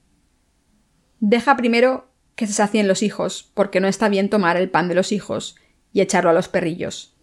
Deja 1.21 1.57
primero 1.57 2.13
que 2.37 2.47
se 2.47 2.53
sacien 2.53 2.89
los 2.89 3.03
hijos, 3.03 3.51
porque 3.55 3.81
no 3.81 3.89
está 3.89 4.09
bien 4.09 4.29
tomar 4.29 4.57
el 4.57 4.71
pan 4.71 4.89
de 4.89 4.95
los 4.95 5.13
hijos 5.13 5.57
y 5.93 6.01
echarlo 6.01 6.31
a 6.31 6.35
los 6.35 6.49
perrillos. 6.49 7.15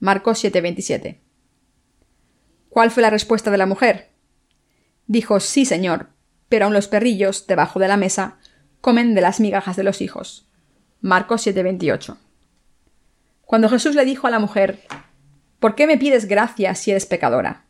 Marcos 0.00 0.42
7:27. 0.42 1.20
¿Cuál 2.68 2.90
fue 2.90 3.02
la 3.02 3.10
respuesta 3.10 3.50
de 3.50 3.58
la 3.58 3.66
mujer? 3.66 4.10
Dijo, 5.06 5.40
sí, 5.40 5.64
señor, 5.64 6.10
pero 6.48 6.66
aun 6.66 6.74
los 6.74 6.88
perrillos, 6.88 7.46
debajo 7.46 7.78
de 7.78 7.88
la 7.88 7.96
mesa, 7.96 8.38
comen 8.80 9.14
de 9.14 9.20
las 9.20 9.40
migajas 9.40 9.76
de 9.76 9.82
los 9.82 10.00
hijos. 10.00 10.48
Marcos 11.00 11.46
7:28. 11.46 12.16
Cuando 13.44 13.68
Jesús 13.68 13.94
le 13.94 14.04
dijo 14.04 14.26
a 14.26 14.30
la 14.30 14.38
mujer, 14.38 14.80
¿por 15.60 15.74
qué 15.74 15.86
me 15.86 15.98
pides 15.98 16.26
gracia 16.26 16.74
si 16.74 16.90
eres 16.90 17.06
pecadora? 17.06 17.66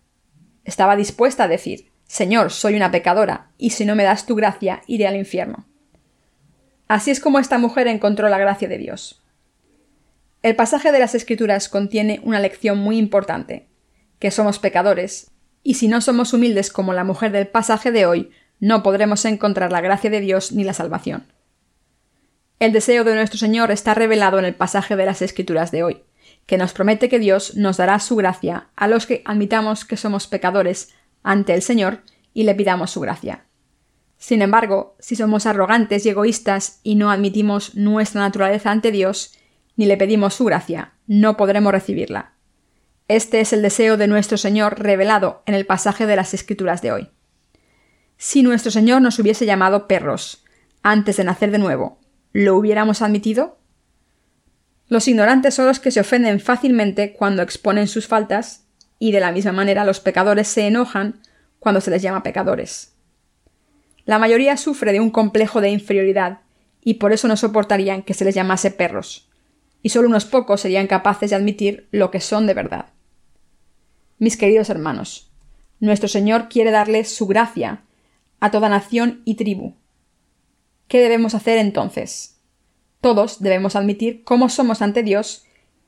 Estaba 0.64 0.96
dispuesta 0.96 1.44
a 1.44 1.48
decir, 1.48 1.90
Señor, 2.06 2.50
soy 2.50 2.76
una 2.76 2.90
pecadora, 2.90 3.50
y 3.58 3.70
si 3.70 3.84
no 3.84 3.96
me 3.96 4.04
das 4.04 4.26
tu 4.26 4.34
gracia, 4.34 4.82
iré 4.86 5.06
al 5.06 5.16
infierno. 5.16 5.66
Así 6.88 7.10
es 7.10 7.20
como 7.20 7.38
esta 7.38 7.58
mujer 7.58 7.86
encontró 7.86 8.28
la 8.28 8.38
gracia 8.38 8.68
de 8.68 8.78
Dios. 8.78 9.22
El 10.42 10.56
pasaje 10.56 10.92
de 10.92 10.98
las 10.98 11.14
Escrituras 11.14 11.68
contiene 11.68 12.20
una 12.22 12.38
lección 12.38 12.78
muy 12.78 12.98
importante, 12.98 13.66
que 14.18 14.30
somos 14.30 14.58
pecadores 14.58 15.30
Y 15.62 15.74
si 15.74 15.88
no 15.88 16.02
somos 16.02 16.34
humildes 16.34 16.70
como 16.70 16.92
la 16.92 17.04
mujer 17.04 17.32
del 17.32 17.46
pasaje 17.46 17.90
de 17.90 18.04
hoy, 18.04 18.30
no 18.60 18.82
podremos 18.82 19.24
encontrar 19.24 19.72
la 19.72 19.80
gracia 19.80 20.10
de 20.10 20.20
Dios 20.20 20.52
ni 20.52 20.62
la 20.62 20.74
salvación. 20.74 21.26
El 22.58 22.72
deseo 22.72 23.04
de 23.04 23.14
nuestro 23.14 23.38
Señor 23.38 23.70
está 23.70 23.94
revelado 23.94 24.38
en 24.38 24.44
el 24.44 24.54
pasaje 24.54 24.94
de 24.96 25.06
las 25.06 25.22
Escrituras 25.22 25.70
de 25.70 25.82
hoy, 25.82 26.02
que 26.46 26.58
nos 26.58 26.74
promete 26.74 27.08
que 27.08 27.18
Dios 27.18 27.56
nos 27.56 27.78
dará 27.78 27.98
su 27.98 28.14
gracia 28.16 28.68
a 28.76 28.86
los 28.86 29.06
que 29.06 29.22
admitamos 29.24 29.86
que 29.86 29.96
somos 29.96 30.26
pecadores 30.26 30.94
ante 31.22 31.54
el 31.54 31.62
Señor 31.62 32.02
y 32.34 32.44
le 32.44 32.54
pidamos 32.54 32.90
su 32.90 33.00
gracia. 33.00 33.43
Sin 34.24 34.40
embargo, 34.40 34.96
si 35.00 35.16
somos 35.16 35.44
arrogantes 35.44 36.06
y 36.06 36.08
egoístas 36.08 36.80
y 36.82 36.94
no 36.94 37.10
admitimos 37.10 37.74
nuestra 37.74 38.22
naturaleza 38.22 38.70
ante 38.70 38.90
Dios, 38.90 39.34
ni 39.76 39.84
le 39.84 39.98
pedimos 39.98 40.32
su 40.32 40.46
gracia, 40.46 40.94
no 41.06 41.36
podremos 41.36 41.72
recibirla. 41.72 42.32
Este 43.06 43.40
es 43.40 43.52
el 43.52 43.60
deseo 43.60 43.98
de 43.98 44.06
nuestro 44.06 44.38
Señor 44.38 44.80
revelado 44.80 45.42
en 45.44 45.52
el 45.52 45.66
pasaje 45.66 46.06
de 46.06 46.16
las 46.16 46.32
Escrituras 46.32 46.80
de 46.80 46.92
hoy. 46.92 47.10
Si 48.16 48.42
nuestro 48.42 48.70
Señor 48.70 49.02
nos 49.02 49.18
hubiese 49.18 49.44
llamado 49.44 49.86
perros 49.86 50.42
antes 50.82 51.18
de 51.18 51.24
nacer 51.24 51.50
de 51.50 51.58
nuevo, 51.58 51.98
¿lo 52.32 52.56
hubiéramos 52.56 53.02
admitido? 53.02 53.58
Los 54.88 55.06
ignorantes 55.06 55.52
son 55.52 55.66
los 55.66 55.80
que 55.80 55.90
se 55.90 56.00
ofenden 56.00 56.40
fácilmente 56.40 57.12
cuando 57.12 57.42
exponen 57.42 57.88
sus 57.88 58.08
faltas, 58.08 58.64
y 58.98 59.12
de 59.12 59.20
la 59.20 59.32
misma 59.32 59.52
manera 59.52 59.84
los 59.84 60.00
pecadores 60.00 60.48
se 60.48 60.66
enojan 60.66 61.20
cuando 61.58 61.82
se 61.82 61.90
les 61.90 62.00
llama 62.00 62.22
pecadores. 62.22 62.93
La 64.04 64.18
mayoría 64.18 64.56
sufre 64.56 64.92
de 64.92 65.00
un 65.00 65.10
complejo 65.10 65.60
de 65.60 65.70
inferioridad, 65.70 66.40
y 66.82 66.94
por 66.94 67.12
eso 67.12 67.28
no 67.28 67.36
soportarían 67.36 68.02
que 68.02 68.14
se 68.14 68.24
les 68.24 68.34
llamase 68.34 68.70
perros, 68.70 69.30
y 69.82 69.88
solo 69.88 70.08
unos 70.08 70.26
pocos 70.26 70.60
serían 70.60 70.86
capaces 70.86 71.30
de 71.30 71.36
admitir 71.36 71.88
lo 71.90 72.10
que 72.10 72.20
son 72.20 72.46
de 72.46 72.54
verdad. 72.54 72.86
Mis 74.18 74.36
queridos 74.36 74.70
hermanos, 74.70 75.30
nuestro 75.80 76.08
Señor 76.08 76.48
quiere 76.48 76.70
darle 76.70 77.04
su 77.04 77.26
gracia 77.26 77.82
a 78.40 78.50
toda 78.50 78.68
nación 78.68 79.22
y 79.24 79.34
tribu. 79.36 79.74
¿Qué 80.88 81.00
debemos 81.00 81.34
hacer 81.34 81.58
entonces? 81.58 82.40
Todos 83.00 83.40
debemos 83.40 83.76
admitir 83.76 84.22
cómo 84.24 84.48
somos 84.48 84.82
ante 84.82 85.02
Dios 85.02 85.44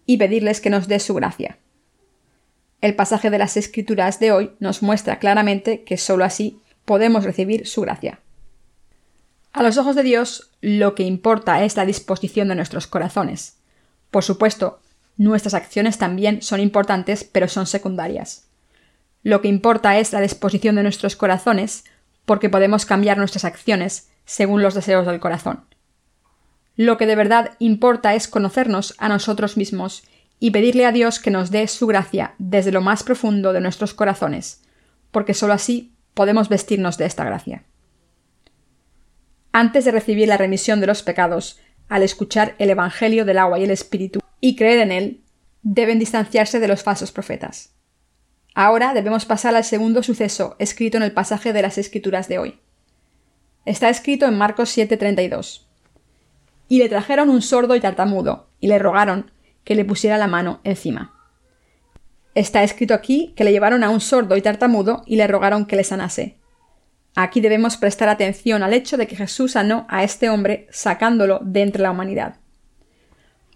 y 0.06 0.16
pedirles 0.16 0.60
que 0.60 0.70
nos 0.70 0.88
dé 0.88 0.98
su 1.00 1.14
gracia. 1.14 1.58
El 2.80 2.94
pasaje 2.94 3.30
de 3.30 3.38
las 3.38 3.56
Escrituras 3.56 4.20
de 4.20 4.32
hoy 4.32 4.52
nos 4.58 4.82
muestra 4.82 5.18
claramente 5.18 5.82
que 5.84 5.96
sólo 5.96 6.24
así 6.24 6.60
podemos 6.86 7.24
recibir 7.24 7.66
su 7.66 7.82
gracia. 7.82 8.20
A 9.52 9.62
los 9.62 9.76
ojos 9.76 9.94
de 9.94 10.02
Dios, 10.02 10.50
lo 10.62 10.94
que 10.94 11.02
importa 11.02 11.62
es 11.64 11.76
la 11.76 11.84
disposición 11.84 12.48
de 12.48 12.54
nuestros 12.54 12.86
corazones. 12.86 13.58
Por 14.10 14.24
supuesto, 14.24 14.80
nuestras 15.18 15.54
acciones 15.54 15.98
también 15.98 16.42
son 16.42 16.60
importantes, 16.60 17.24
pero 17.24 17.48
son 17.48 17.66
secundarias. 17.66 18.48
Lo 19.22 19.40
que 19.40 19.48
importa 19.48 19.98
es 19.98 20.12
la 20.12 20.20
disposición 20.20 20.76
de 20.76 20.82
nuestros 20.82 21.16
corazones, 21.16 21.84
porque 22.24 22.48
podemos 22.48 22.86
cambiar 22.86 23.18
nuestras 23.18 23.44
acciones 23.44 24.10
según 24.24 24.62
los 24.62 24.74
deseos 24.74 25.06
del 25.06 25.20
corazón. 25.20 25.64
Lo 26.76 26.98
que 26.98 27.06
de 27.06 27.16
verdad 27.16 27.52
importa 27.58 28.14
es 28.14 28.28
conocernos 28.28 28.94
a 28.98 29.08
nosotros 29.08 29.56
mismos 29.56 30.04
y 30.38 30.50
pedirle 30.50 30.84
a 30.84 30.92
Dios 30.92 31.18
que 31.18 31.30
nos 31.30 31.50
dé 31.50 31.66
su 31.66 31.86
gracia 31.86 32.34
desde 32.38 32.72
lo 32.72 32.82
más 32.82 33.02
profundo 33.02 33.54
de 33.54 33.62
nuestros 33.62 33.94
corazones, 33.94 34.62
porque 35.10 35.32
sólo 35.32 35.54
así 35.54 35.95
podemos 36.16 36.48
vestirnos 36.48 36.96
de 36.96 37.04
esta 37.04 37.24
gracia. 37.24 37.64
Antes 39.52 39.84
de 39.84 39.90
recibir 39.90 40.26
la 40.26 40.38
remisión 40.38 40.80
de 40.80 40.86
los 40.86 41.02
pecados, 41.02 41.60
al 41.90 42.02
escuchar 42.02 42.54
el 42.58 42.70
Evangelio 42.70 43.26
del 43.26 43.36
agua 43.36 43.58
y 43.58 43.64
el 43.64 43.70
Espíritu 43.70 44.20
y 44.40 44.56
creer 44.56 44.80
en 44.80 44.92
él, 44.92 45.20
deben 45.62 45.98
distanciarse 45.98 46.58
de 46.58 46.68
los 46.68 46.82
falsos 46.82 47.12
profetas. 47.12 47.74
Ahora 48.54 48.94
debemos 48.94 49.26
pasar 49.26 49.54
al 49.54 49.64
segundo 49.64 50.02
suceso 50.02 50.56
escrito 50.58 50.96
en 50.96 51.02
el 51.02 51.12
pasaje 51.12 51.52
de 51.52 51.60
las 51.60 51.76
Escrituras 51.76 52.28
de 52.28 52.38
hoy. 52.38 52.60
Está 53.66 53.90
escrito 53.90 54.24
en 54.24 54.38
Marcos 54.38 54.70
7:32. 54.70 55.66
Y 56.66 56.78
le 56.78 56.88
trajeron 56.88 57.28
un 57.28 57.42
sordo 57.42 57.76
y 57.76 57.80
tartamudo, 57.80 58.48
y 58.58 58.68
le 58.68 58.78
rogaron 58.78 59.30
que 59.64 59.74
le 59.74 59.84
pusiera 59.84 60.16
la 60.16 60.28
mano 60.28 60.60
encima. 60.64 61.15
Está 62.36 62.62
escrito 62.62 62.92
aquí 62.92 63.32
que 63.34 63.44
le 63.44 63.50
llevaron 63.50 63.82
a 63.82 63.88
un 63.88 63.98
sordo 63.98 64.36
y 64.36 64.42
tartamudo 64.42 65.02
y 65.06 65.16
le 65.16 65.26
rogaron 65.26 65.64
que 65.64 65.74
le 65.74 65.84
sanase. 65.84 66.36
Aquí 67.14 67.40
debemos 67.40 67.78
prestar 67.78 68.10
atención 68.10 68.62
al 68.62 68.74
hecho 68.74 68.98
de 68.98 69.06
que 69.06 69.16
Jesús 69.16 69.52
sanó 69.52 69.86
a 69.88 70.04
este 70.04 70.28
hombre 70.28 70.66
sacándolo 70.70 71.40
de 71.42 71.62
entre 71.62 71.80
la 71.80 71.90
humanidad. 71.90 72.36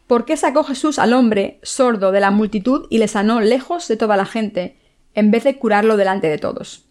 ¿Por 0.07 0.25
qué 0.25 0.39
sacó 0.39 0.65
Jesús 0.65 0.99
al 0.99 1.13
hombre 1.13 1.61
sordo 1.63 2.11
de 2.11 2.21
la 2.21 2.31
multitud 2.31 2.87
y 2.89 2.97
le 2.97 3.07
sanó 3.07 3.43
lejos 3.43 3.87
de 3.87 3.99
toda 3.99 4.17
la 4.17 4.25
gente, 4.25 4.79
en 5.13 5.31
vez 5.31 5.45
de 5.45 5.59
curarlo 5.59 5.99
delante 5.99 6.29
de 6.29 6.39
todos? 6.39 6.87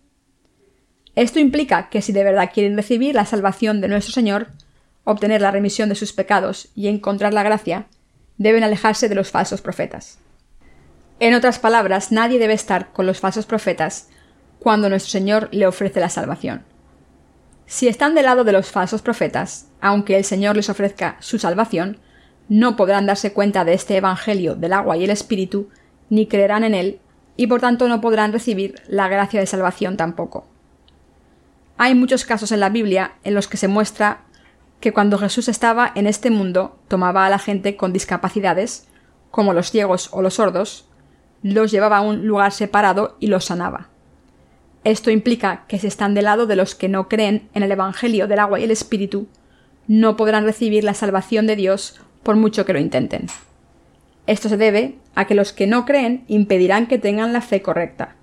Esto 1.16 1.40
implica 1.40 1.90
que 1.90 2.04
si 2.04 2.12
de 2.12 2.24
verdad 2.24 2.52
quieren 2.54 2.78
recibir 2.78 3.16
la 3.16 3.26
salvación 3.26 3.82
de 3.82 3.88
nuestro 3.88 4.14
Señor, 4.14 4.50
obtener 5.06 5.42
la 5.42 5.50
remisión 5.50 5.90
de 5.90 5.96
sus 5.96 6.14
pecados 6.14 6.68
y 6.76 6.88
encontrar 6.88 7.34
la 7.34 7.42
gracia, 7.42 7.88
deben 8.38 8.64
alejarse 8.64 9.10
de 9.10 9.16
los 9.16 9.32
falsos 9.32 9.62
profetas. 9.62 10.20
En 11.20 11.34
otras 11.34 11.60
palabras, 11.60 12.14
nadie 12.14 12.40
debe 12.40 12.54
estar 12.54 12.94
con 12.94 13.06
los 13.06 13.20
falsos 13.20 13.46
profetas 13.46 14.08
cuando 14.60 14.90
nuestro 14.90 15.12
Señor 15.12 15.50
le 15.52 15.68
ofrece 15.68 16.00
la 16.00 16.10
salvación. 16.10 16.64
Si 17.66 17.88
están 17.88 18.16
del 18.16 18.26
lado 18.26 18.46
de 18.46 18.54
los 18.54 18.72
falsos 18.72 19.02
profetas, 19.02 19.68
aunque 19.82 20.18
el 20.18 20.24
Señor 20.24 20.56
les 20.56 20.70
ofrezca 20.70 21.18
su 21.20 21.38
salvación, 21.38 22.00
no 22.48 22.76
podrán 22.76 23.06
darse 23.06 23.34
cuenta 23.34 23.66
de 23.66 23.74
este 23.74 23.98
Evangelio 23.98 24.56
del 24.56 24.74
agua 24.74 24.98
y 24.98 25.04
el 25.04 25.10
Espíritu, 25.10 25.70
ni 26.10 26.26
creerán 26.26 26.64
en 26.64 26.74
él, 26.74 27.00
y 27.36 27.48
por 27.48 27.62
tanto 27.62 27.88
no 27.88 28.02
podrán 28.02 28.34
recibir 28.34 28.76
la 28.88 29.08
gracia 29.08 29.40
de 29.40 29.46
salvación 29.46 29.98
tampoco. 29.98 30.48
Hay 31.78 31.96
muchos 31.96 32.26
casos 32.26 32.52
en 32.52 32.60
la 32.60 32.70
Biblia 32.70 33.14
en 33.24 33.36
los 33.36 33.48
que 33.48 33.58
se 33.58 33.68
muestra 33.68 34.22
que 34.80 34.94
cuando 34.94 35.18
Jesús 35.18 35.48
estaba 35.48 35.92
en 35.96 36.08
este 36.08 36.32
mundo 36.32 36.80
tomaba 36.88 37.26
a 37.26 37.30
la 37.30 37.40
gente 37.40 37.76
con 37.76 37.94
discapacidades, 37.94 38.88
como 39.32 39.54
los 39.54 39.70
ciegos 39.70 40.10
o 40.12 40.22
los 40.22 40.36
sordos, 40.36 40.89
los 41.44 41.72
llevaba 41.72 41.98
a 41.98 42.02
un 42.02 42.28
lugar 42.28 42.52
separado 42.52 43.16
y 43.20 43.28
los 43.28 43.46
sanaba. 43.46 43.90
Esto 44.84 45.12
implica 45.12 45.66
que 45.68 45.78
si 45.80 45.88
están 45.88 46.14
del 46.14 46.26
lado 46.26 46.48
de 46.48 46.56
los 46.56 46.76
que 46.76 46.88
no 46.90 47.10
creen 47.10 47.50
en 47.54 47.64
el 47.64 47.72
Evangelio 47.72 48.28
del 48.28 48.40
agua 48.40 48.60
y 48.60 48.64
el 48.64 48.72
Espíritu, 48.72 49.28
no 49.88 50.16
podrán 50.16 50.46
recibir 50.46 50.84
la 50.84 50.94
salvación 50.94 51.48
de 51.48 51.56
Dios 51.56 52.00
por 52.24 52.36
mucho 52.36 52.66
que 52.66 52.74
lo 52.74 52.80
intenten. 52.80 53.28
Esto 54.28 54.48
se 54.48 54.58
debe 54.58 54.96
a 55.16 55.26
que 55.26 55.36
los 55.36 55.54
que 55.54 55.68
no 55.68 55.86
creen 55.86 56.24
impedirán 56.28 56.88
que 56.88 57.00
tengan 57.00 57.34
la 57.34 57.42
fe 57.42 57.62
correcta. 57.62 58.16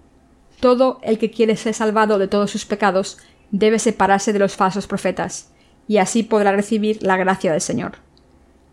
Todo 0.61 1.01
el 1.03 1.19
que 1.19 1.31
quiere 1.31 1.57
ser 1.57 1.75
salvado 1.75 2.19
de 2.19 2.29
todos 2.29 2.51
sus 2.51 2.65
pecados 2.65 3.19
debe 3.51 3.79
separarse 3.79 4.33
de 4.33 4.39
los 4.39 4.57
falsos 4.57 4.87
profetas, 4.87 5.53
y 5.89 5.99
así 5.99 6.23
podrá 6.23 6.53
recibir 6.53 7.03
la 7.03 7.17
gracia 7.17 7.53
del 7.53 7.61
Señor. 7.61 7.97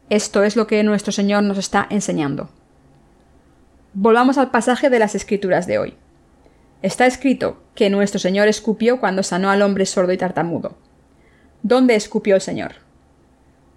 Esto 0.09 0.43
es 0.43 0.55
lo 0.55 0.67
que 0.67 0.83
nuestro 0.83 1.11
Señor 1.11 1.43
nos 1.43 1.57
está 1.57 1.87
enseñando. 1.89 2.49
Volvamos 3.95 4.39
al 4.39 4.49
pasaje 4.49 4.89
de 4.89 4.97
las 4.97 5.13
Escrituras 5.13 5.67
de 5.67 5.77
hoy. 5.77 5.93
Está 6.81 7.05
escrito 7.05 7.61
que 7.75 7.91
nuestro 7.91 8.19
Señor 8.19 8.47
escupió 8.47 8.99
cuando 8.99 9.21
sanó 9.21 9.51
al 9.51 9.61
hombre 9.61 9.85
sordo 9.85 10.11
y 10.11 10.17
tartamudo. 10.17 10.75
¿Dónde 11.61 11.93
escupió 11.93 12.33
el 12.33 12.41
Señor? 12.41 12.73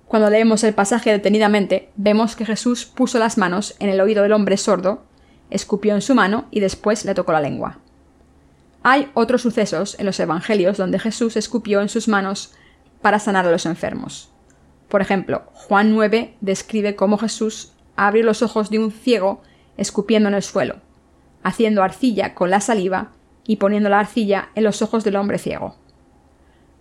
Cuando 0.08 0.30
leemos 0.30 0.64
el 0.64 0.72
pasaje 0.72 1.12
detenidamente, 1.12 1.90
vemos 1.96 2.34
que 2.34 2.46
Jesús 2.46 2.86
puso 2.86 3.18
las 3.18 3.36
manos 3.36 3.76
en 3.78 3.90
el 3.90 4.00
oído 4.00 4.22
del 4.22 4.32
hombre 4.32 4.56
sordo, 4.56 5.04
escupió 5.50 5.94
en 5.94 6.00
su 6.00 6.14
mano 6.14 6.46
y 6.50 6.60
después 6.60 7.04
le 7.04 7.12
tocó 7.12 7.32
la 7.32 7.42
lengua. 7.42 7.80
Hay 8.82 9.10
otros 9.12 9.42
sucesos 9.42 9.96
en 9.98 10.06
los 10.06 10.18
Evangelios 10.18 10.78
donde 10.78 10.98
Jesús 10.98 11.36
escupió 11.36 11.82
en 11.82 11.90
sus 11.90 12.08
manos 12.08 12.54
para 13.02 13.18
sanar 13.18 13.44
a 13.46 13.50
los 13.50 13.66
enfermos. 13.66 14.32
Por 14.88 15.02
ejemplo, 15.02 15.42
Juan 15.52 15.92
9 15.92 16.36
describe 16.40 16.96
cómo 16.96 17.18
Jesús 17.18 17.74
abrió 17.96 18.24
los 18.24 18.40
ojos 18.40 18.70
de 18.70 18.78
un 18.78 18.92
ciego 18.92 19.42
escupiendo 19.76 20.28
en 20.28 20.34
el 20.34 20.42
suelo 20.42 20.76
haciendo 21.46 21.84
arcilla 21.84 22.34
con 22.34 22.50
la 22.50 22.60
saliva 22.60 23.12
y 23.46 23.56
poniendo 23.56 23.88
la 23.88 24.00
arcilla 24.00 24.48
en 24.56 24.64
los 24.64 24.82
ojos 24.82 25.04
del 25.04 25.14
hombre 25.14 25.38
ciego. 25.38 25.76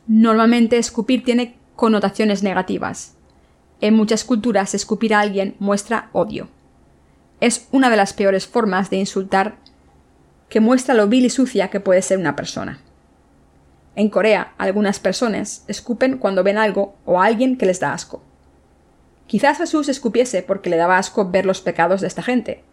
Normalmente 0.08 0.80
escupir 0.80 1.24
tiene 1.24 1.56
connotaciones 1.76 2.42
negativas. 2.42 3.14
En 3.80 3.94
muchas 3.94 4.24
culturas 4.24 4.74
escupir 4.74 5.14
a 5.14 5.20
alguien 5.20 5.56
muestra 5.60 6.10
odio. 6.14 6.48
Es 7.42 7.68
una 7.72 7.92
de 7.92 7.96
las 7.96 8.14
peores 8.14 8.48
formas 8.48 8.90
de 8.90 8.98
insultar 8.98 9.58
que 10.50 10.62
muestra 10.62 10.96
lo 10.96 11.08
vil 11.08 11.26
y 11.26 11.30
sucia 11.30 11.70
que 11.70 11.80
puede 11.80 12.02
ser 12.02 12.18
una 12.18 12.36
persona. 12.36 12.80
En 13.96 14.10
Corea, 14.10 14.54
algunas 14.58 15.00
personas 15.00 15.64
escupen 15.68 16.18
cuando 16.18 16.42
ven 16.42 16.58
algo 16.58 16.96
o 17.06 17.22
a 17.22 17.26
alguien 17.26 17.56
que 17.56 17.68
les 17.68 17.80
da 17.80 17.94
asco. 17.94 18.24
Quizás 19.28 19.60
Jesús 19.60 19.90
escupiese 19.90 20.42
porque 20.42 20.72
le 20.72 20.78
daba 20.78 20.98
asco 20.98 21.30
ver 21.30 21.46
los 21.46 21.62
pecados 21.62 22.02
de 22.02 22.08
esta 22.08 22.24
gente, 22.24 22.64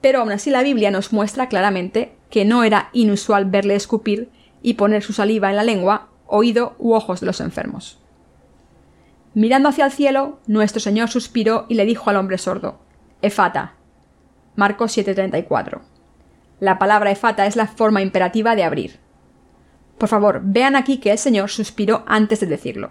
pero 0.00 0.20
aún 0.20 0.30
así 0.30 0.50
la 0.50 0.62
Biblia 0.62 0.90
nos 0.90 1.12
muestra 1.12 1.48
claramente 1.48 2.12
que 2.30 2.44
no 2.44 2.64
era 2.64 2.90
inusual 2.92 3.46
verle 3.46 3.74
escupir 3.74 4.30
y 4.62 4.74
poner 4.74 5.02
su 5.02 5.12
saliva 5.12 5.50
en 5.50 5.56
la 5.56 5.64
lengua, 5.64 6.08
oído 6.26 6.74
u 6.78 6.92
ojos 6.92 7.20
de 7.20 7.26
los 7.26 7.40
enfermos. 7.40 8.00
Mirando 9.34 9.68
hacia 9.68 9.86
el 9.86 9.92
cielo, 9.92 10.40
nuestro 10.46 10.80
Señor 10.80 11.08
suspiró 11.08 11.66
y 11.68 11.74
le 11.74 11.84
dijo 11.84 12.10
al 12.10 12.16
hombre 12.16 12.38
sordo, 12.38 12.80
Efata. 13.22 13.74
Marcos 14.56 14.96
7:34. 14.96 15.80
La 16.60 16.78
palabra 16.78 17.12
efata 17.12 17.46
es 17.46 17.54
la 17.54 17.68
forma 17.68 18.02
imperativa 18.02 18.56
de 18.56 18.64
abrir. 18.64 18.98
Por 19.98 20.08
favor, 20.08 20.40
vean 20.42 20.74
aquí 20.74 20.98
que 20.98 21.12
el 21.12 21.18
Señor 21.18 21.50
suspiró 21.50 22.02
antes 22.06 22.40
de 22.40 22.46
decirlo. 22.46 22.90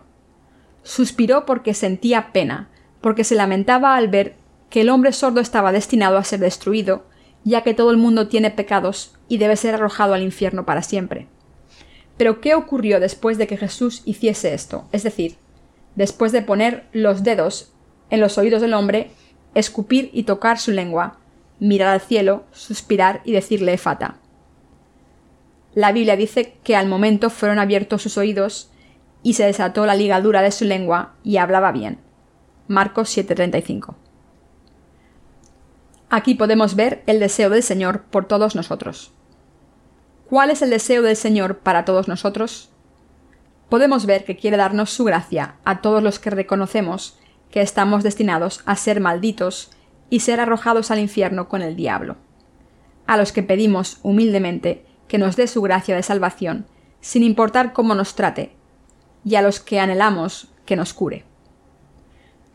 Suspiró 0.84 1.46
porque 1.46 1.74
sentía 1.74 2.32
pena, 2.32 2.70
porque 3.02 3.26
se 3.26 3.36
lamentaba 3.36 3.96
al 3.96 4.08
ver 4.08 4.36
que 4.78 4.82
el 4.82 4.90
hombre 4.90 5.12
sordo 5.12 5.42
estaba 5.42 5.72
destinado 5.72 6.20
a 6.20 6.24
ser 6.24 6.40
destruido, 6.40 7.04
ya 7.44 7.64
que 7.64 7.74
todo 7.74 7.90
el 7.90 7.98
mundo 7.98 8.28
tiene 8.28 8.52
pecados 8.52 9.16
y 9.28 9.40
debe 9.40 9.56
ser 9.56 9.74
arrojado 9.74 10.14
al 10.14 10.22
infierno 10.22 10.68
para 10.68 10.84
siempre. 10.84 11.28
Pero 12.16 12.42
¿qué 12.42 12.54
ocurrió 12.54 13.00
después 13.00 13.40
de 13.40 13.48
que 13.48 13.58
Jesús 13.58 14.04
hiciese 14.06 14.54
esto? 14.54 14.88
Es 14.92 15.02
decir, 15.02 15.38
después 15.96 16.32
de 16.32 16.44
poner 16.44 16.84
los 16.92 17.24
dedos 17.24 17.74
en 18.12 18.20
los 18.20 18.38
oídos 18.38 18.62
del 18.62 18.76
hombre, 18.76 19.10
escupir 19.56 20.12
y 20.14 20.26
tocar 20.26 20.60
su 20.60 20.70
lengua, 20.70 21.18
mirar 21.60 21.88
al 21.88 22.02
cielo, 22.02 22.44
suspirar 22.52 23.22
y 23.26 23.32
decirle 23.32 23.80
fata. 23.80 24.20
La 25.74 25.92
Biblia 25.92 26.16
dice 26.16 26.54
que 26.64 26.76
al 26.76 26.88
momento 26.88 27.32
fueron 27.32 27.58
abiertos 27.58 28.04
sus 28.04 28.16
oídos 28.20 28.70
y 29.24 29.34
se 29.34 29.44
desató 29.44 29.88
la 29.88 29.96
ligadura 29.96 30.44
de 30.44 30.52
su 30.52 30.66
lengua 30.66 31.16
y 31.24 31.38
hablaba 31.38 31.72
bien. 31.72 31.98
Marcos 32.68 33.10
7:35. 33.10 33.96
Aquí 36.10 36.36
podemos 36.36 36.76
ver 36.76 37.04
el 37.06 37.20
deseo 37.20 37.50
del 37.50 37.64
Señor 37.64 38.04
por 38.04 38.26
todos 38.26 38.56
nosotros. 38.56 39.12
¿Cuál 40.30 40.52
es 40.52 40.62
el 40.62 40.70
deseo 40.70 41.02
del 41.02 41.18
Señor 41.18 41.60
para 41.60 41.84
todos 41.84 42.08
nosotros? 42.08 42.70
Podemos 43.70 44.06
ver 44.06 44.24
que 44.24 44.38
quiere 44.38 44.56
darnos 44.56 44.90
su 44.90 45.04
gracia 45.04 45.56
a 45.66 45.82
todos 45.82 46.02
los 46.02 46.20
que 46.20 46.30
reconocemos 46.30 47.20
que 47.52 47.62
estamos 47.62 48.04
destinados 48.04 48.62
a 48.66 48.76
ser 48.78 49.02
malditos 49.02 49.72
y 50.10 50.22
ser 50.22 50.40
arrojados 50.40 50.92
al 50.92 51.00
infierno 51.00 51.50
con 51.50 51.62
el 51.62 51.76
diablo. 51.76 52.16
A 53.06 53.18
los 53.18 53.34
que 53.34 53.44
pedimos 53.44 54.00
humildemente 54.04 54.86
que 55.10 55.18
nos 55.18 55.36
dé 55.36 55.48
su 55.48 55.62
gracia 55.62 55.96
de 55.96 56.04
salvación, 56.04 56.68
sin 57.02 57.24
importar 57.24 57.74
cómo 57.74 57.96
nos 57.96 58.16
trate, 58.16 58.54
y 59.26 59.36
a 59.36 59.42
los 59.42 59.60
que 59.60 59.80
anhelamos 59.80 60.50
que 60.66 60.76
nos 60.78 60.94
cure. 60.94 61.26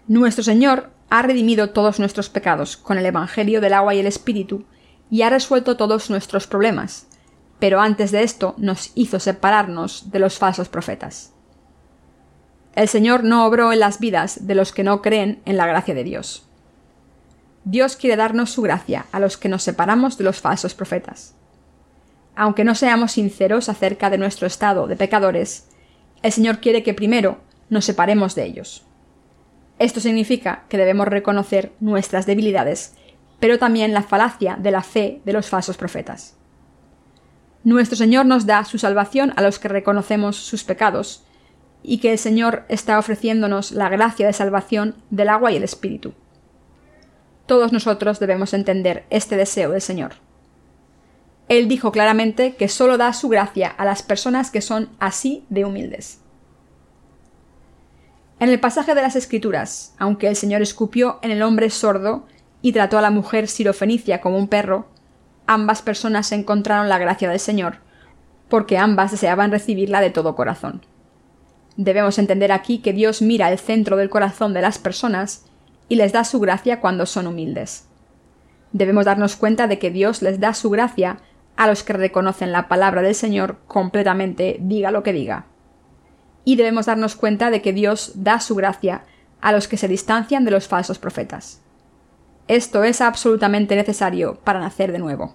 Nuestro 0.09 0.43
Señor 0.43 0.91
ha 1.13 1.21
redimido 1.21 1.69
todos 1.69 1.99
nuestros 1.99 2.31
pecados 2.31 2.79
con 2.79 2.97
el 2.97 3.05
Evangelio 3.05 3.61
del 3.61 3.75
agua 3.75 3.95
y 3.95 3.99
el 3.99 4.07
Espíritu, 4.07 4.65
y 5.11 5.21
ha 5.21 5.29
resuelto 5.29 5.77
todos 5.77 6.09
nuestros 6.09 6.47
problemas, 6.47 7.07
pero 7.59 7.83
antes 7.83 8.13
de 8.13 8.23
esto 8.23 8.55
nos 8.57 8.93
hizo 8.95 9.21
separarnos 9.21 10.11
de 10.11 10.19
los 10.19 10.39
falsos 10.39 10.71
profetas. 10.71 11.35
El 12.75 12.89
Señor 12.89 13.25
no 13.25 13.45
obró 13.45 13.75
en 13.75 13.81
las 13.81 14.01
vidas 14.01 14.47
de 14.47 14.55
los 14.55 14.73
que 14.73 14.85
no 14.85 15.03
creen 15.03 15.43
en 15.45 15.59
la 15.59 15.67
gracia 15.67 15.95
de 15.95 16.03
Dios. 16.03 16.47
Dios 17.65 17.97
quiere 17.97 18.17
darnos 18.17 18.49
su 18.49 18.63
gracia 18.63 19.05
a 19.13 19.21
los 19.21 19.37
que 19.37 19.51
nos 19.51 19.63
separamos 19.63 20.17
de 20.17 20.25
los 20.25 20.41
falsos 20.41 20.73
profetas. 20.73 21.35
Aunque 22.35 22.65
no 22.65 22.75
seamos 22.75 23.13
sinceros 23.13 23.69
acerca 23.69 24.09
de 24.09 24.17
nuestro 24.17 24.47
estado 24.47 24.87
de 24.87 24.97
pecadores, 24.97 25.69
el 26.23 26.33
Señor 26.33 26.61
quiere 26.61 26.83
que 26.83 26.95
primero 26.95 27.37
nos 27.69 27.85
separemos 27.85 28.35
de 28.35 28.47
ellos. 28.47 28.87
Esto 29.83 29.99
significa 29.99 30.63
que 30.69 30.79
debemos 30.79 31.09
reconocer 31.09 31.73
nuestras 31.81 32.25
debilidades, 32.25 32.95
pero 33.41 33.59
también 33.59 33.93
la 33.93 34.05
falacia 34.05 34.55
de 34.55 34.71
la 34.71 34.85
fe 34.85 35.21
de 35.25 35.33
los 35.33 35.49
falsos 35.49 35.77
profetas. 35.77 36.37
Nuestro 37.65 37.97
Señor 37.97 38.25
nos 38.25 38.47
da 38.47 38.65
su 38.65 38.79
salvación 38.79 39.33
a 39.35 39.43
los 39.43 39.59
que 39.59 39.67
reconocemos 39.67 40.37
sus 40.37 40.63
pecados, 40.63 41.25
y 41.83 41.99
que 41.99 42.13
el 42.13 42.19
Señor 42.19 42.65
está 42.69 42.97
ofreciéndonos 42.97 43.73
la 43.73 43.89
gracia 43.89 44.25
de 44.25 44.33
salvación 44.33 44.95
del 45.11 45.29
agua 45.29 45.51
y 45.51 45.57
el 45.57 45.65
Espíritu. 45.65 46.15
Todos 47.47 47.73
nosotros 47.73 48.21
debemos 48.21 48.55
entender 48.55 49.05
este 49.11 49.37
deseo 49.37 49.73
del 49.73 49.83
Señor. 49.83 50.13
Él 51.49 51.67
dijo 51.67 51.91
claramente 51.91 52.55
que 52.55 52.69
solo 52.69 52.99
da 52.99 53.13
su 53.13 53.29
gracia 53.29 53.67
a 53.67 53.85
las 53.85 54.05
personas 54.05 54.53
que 54.53 54.61
son 54.61 54.91
así 55.01 55.45
de 55.49 55.65
humildes. 55.65 56.22
En 58.43 58.49
el 58.49 58.59
pasaje 58.59 58.97
de 58.97 59.03
las 59.03 59.15
Escrituras, 59.15 59.95
aunque 59.99 60.27
el 60.27 60.35
Señor 60.35 60.63
escupió 60.63 61.21
en 61.23 61.31
el 61.31 61.43
hombre 61.43 61.71
sordo 61.71 62.27
y 62.61 62.73
trató 62.73 62.99
a 62.99 63.01
la 63.01 63.13
mujer 63.13 63.47
sirofenicia 63.47 64.21
como 64.21 64.37
un 64.37 64.49
perro, 64.49 64.89
ambas 65.47 65.81
personas 65.81 66.33
encontraron 66.33 66.89
la 66.89 66.99
gracia 66.99 67.31
del 67.31 67.39
Señor, 67.39 67.77
porque 68.49 68.79
ambas 68.79 69.13
deseaban 69.13 69.53
recibirla 69.53 70.01
de 70.01 70.11
todo 70.11 70.35
corazón. 70.35 70.85
Debemos 71.77 72.19
entender 72.19 72.51
aquí 72.51 72.79
que 72.79 72.93
Dios 72.93 73.23
mira 73.23 73.49
el 73.49 73.61
centro 73.61 73.97
del 73.97 74.11
corazón 74.11 74.55
de 74.55 74.63
las 74.63 74.77
personas 74.77 75.45
y 75.89 75.95
les 75.95 76.13
da 76.13 76.25
su 76.25 76.41
gracia 76.41 76.81
cuando 76.81 77.07
son 77.07 77.29
humildes. 77.29 77.87
Debemos 78.73 79.05
darnos 79.05 79.37
cuenta 79.37 79.69
de 79.69 79.79
que 79.79 79.93
Dios 79.93 80.21
les 80.21 80.41
da 80.41 80.53
su 80.53 80.69
gracia 80.69 81.19
a 81.55 81.69
los 81.69 81.85
que 81.85 81.93
reconocen 81.93 82.51
la 82.51 82.67
palabra 82.67 83.03
del 83.03 83.15
Señor 83.15 83.59
completamente, 83.69 84.57
diga 84.59 84.91
lo 84.91 85.05
que 85.05 85.13
diga. 85.13 85.47
Y 86.45 86.57
debemos 86.57 86.87
darnos 86.87 87.17
cuenta 87.17 87.51
de 87.51 87.63
que 87.63 87.73
Dios 87.73 88.13
da 88.17 88.41
su 88.41 88.55
gracia 88.55 89.05
a 89.41 89.53
los 89.53 89.69
que 89.69 89.77
se 89.77 89.89
distancian 89.89 90.45
de 90.45 90.51
los 90.51 90.69
falsos 90.69 90.99
profetas. 90.99 91.61
Esto 92.49 92.85
es 92.85 93.01
absolutamente 93.01 93.77
necesario 93.77 94.37
para 94.45 94.61
nacer 94.61 94.93
de 94.93 94.99
nuevo. 94.99 95.35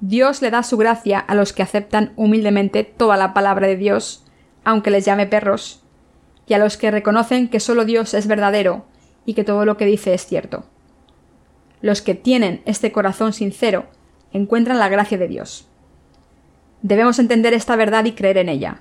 Dios 0.00 0.42
le 0.42 0.50
da 0.50 0.62
su 0.62 0.76
gracia 0.76 1.18
a 1.18 1.34
los 1.34 1.52
que 1.52 1.62
aceptan 1.62 2.12
humildemente 2.16 2.84
toda 2.84 3.16
la 3.16 3.32
palabra 3.32 3.66
de 3.66 3.76
Dios 3.76 4.26
aunque 4.66 4.90
les 4.90 5.04
llame 5.04 5.28
perros, 5.28 5.80
y 6.48 6.54
a 6.54 6.58
los 6.58 6.76
que 6.76 6.90
reconocen 6.90 7.48
que 7.48 7.60
solo 7.60 7.84
Dios 7.84 8.14
es 8.14 8.26
verdadero 8.26 8.84
y 9.24 9.34
que 9.34 9.44
todo 9.44 9.64
lo 9.64 9.76
que 9.76 9.86
dice 9.86 10.12
es 10.12 10.26
cierto. 10.26 10.64
Los 11.80 12.02
que 12.02 12.16
tienen 12.16 12.62
este 12.64 12.90
corazón 12.90 13.32
sincero 13.32 13.86
encuentran 14.32 14.80
la 14.80 14.88
gracia 14.88 15.18
de 15.18 15.28
Dios. 15.28 15.68
Debemos 16.82 17.20
entender 17.20 17.54
esta 17.54 17.76
verdad 17.76 18.06
y 18.06 18.12
creer 18.12 18.38
en 18.38 18.48
ella. 18.48 18.80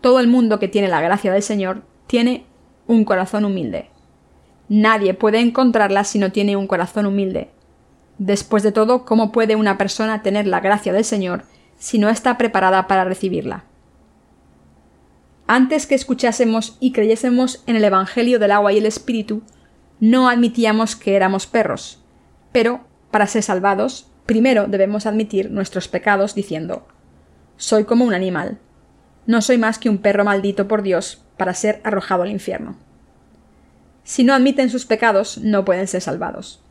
Todo 0.00 0.20
el 0.20 0.28
mundo 0.28 0.58
que 0.58 0.68
tiene 0.68 0.88
la 0.88 1.00
gracia 1.00 1.32
del 1.32 1.42
Señor 1.42 1.82
tiene 2.06 2.44
un 2.86 3.04
corazón 3.04 3.44
humilde. 3.44 3.90
Nadie 4.68 5.14
puede 5.14 5.40
encontrarla 5.40 6.04
si 6.04 6.18
no 6.18 6.32
tiene 6.32 6.56
un 6.56 6.66
corazón 6.66 7.06
humilde. 7.06 7.50
Después 8.18 8.62
de 8.62 8.72
todo, 8.72 9.04
¿cómo 9.04 9.32
puede 9.32 9.56
una 9.56 9.78
persona 9.78 10.22
tener 10.22 10.46
la 10.46 10.60
gracia 10.60 10.92
del 10.92 11.04
Señor 11.04 11.44
si 11.78 11.98
no 11.98 12.08
está 12.08 12.36
preparada 12.38 12.86
para 12.86 13.04
recibirla? 13.04 13.64
antes 15.48 15.86
que 15.86 15.94
escuchásemos 15.94 16.76
y 16.78 16.92
creyésemos 16.92 17.64
en 17.66 17.74
el 17.74 17.82
Evangelio 17.82 18.38
del 18.38 18.52
agua 18.52 18.72
y 18.72 18.78
el 18.78 18.86
Espíritu, 18.86 19.42
no 19.98 20.28
admitíamos 20.28 20.94
que 20.94 21.16
éramos 21.16 21.46
perros. 21.46 22.00
Pero, 22.52 22.82
para 23.10 23.26
ser 23.26 23.42
salvados, 23.42 24.08
primero 24.26 24.66
debemos 24.68 25.06
admitir 25.06 25.50
nuestros 25.50 25.88
pecados 25.88 26.34
diciendo 26.34 26.86
Soy 27.56 27.84
como 27.84 28.04
un 28.04 28.12
animal. 28.12 28.58
No 29.28 29.42
soy 29.42 29.58
más 29.58 29.78
que 29.78 29.90
un 29.90 29.98
perro 29.98 30.24
maldito 30.24 30.68
por 30.68 30.80
Dios 30.80 31.22
para 31.36 31.52
ser 31.52 31.82
arrojado 31.84 32.22
al 32.22 32.30
infierno. 32.30 32.76
Si 34.02 34.24
no 34.24 34.32
admiten 34.32 34.70
sus 34.70 34.86
pecados, 34.86 35.36
no 35.36 35.66
pueden 35.66 35.86
ser 35.86 36.00
salvados. 36.00 36.62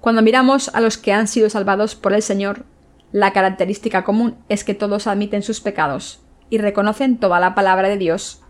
Cuando 0.00 0.20
miramos 0.20 0.74
a 0.74 0.80
los 0.80 0.98
que 0.98 1.12
han 1.12 1.28
sido 1.28 1.48
salvados 1.48 1.94
por 1.94 2.12
el 2.12 2.22
Señor, 2.22 2.64
la 3.12 3.32
característica 3.32 4.02
común 4.02 4.34
es 4.48 4.64
que 4.64 4.74
todos 4.74 5.06
admiten 5.06 5.44
sus 5.44 5.60
pecados 5.60 6.18
y 6.50 6.58
reconocen 6.58 7.18
toda 7.18 7.38
la 7.38 7.54
palabra 7.54 7.88
de 7.88 7.98
Dios 7.98 8.42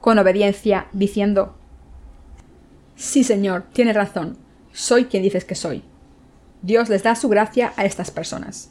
con 0.00 0.20
obediencia, 0.20 0.86
diciendo 0.92 1.56
Sí, 2.94 3.24
Señor, 3.24 3.64
tienes 3.72 3.96
razón, 3.96 4.38
soy 4.70 5.06
quien 5.06 5.24
dices 5.24 5.44
que 5.44 5.56
soy. 5.56 5.82
Dios 6.62 6.88
les 6.88 7.02
da 7.02 7.16
su 7.16 7.28
gracia 7.28 7.72
a 7.76 7.84
estas 7.84 8.12
personas. 8.12 8.70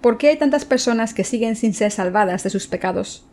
¿Por 0.00 0.16
qué 0.16 0.30
hay 0.30 0.38
tantas 0.38 0.64
personas 0.64 1.12
que 1.12 1.24
siguen 1.24 1.56
sin 1.56 1.74
ser 1.74 1.90
salvadas 1.90 2.42
de 2.42 2.50
sus 2.50 2.66
pecados? 2.66 3.26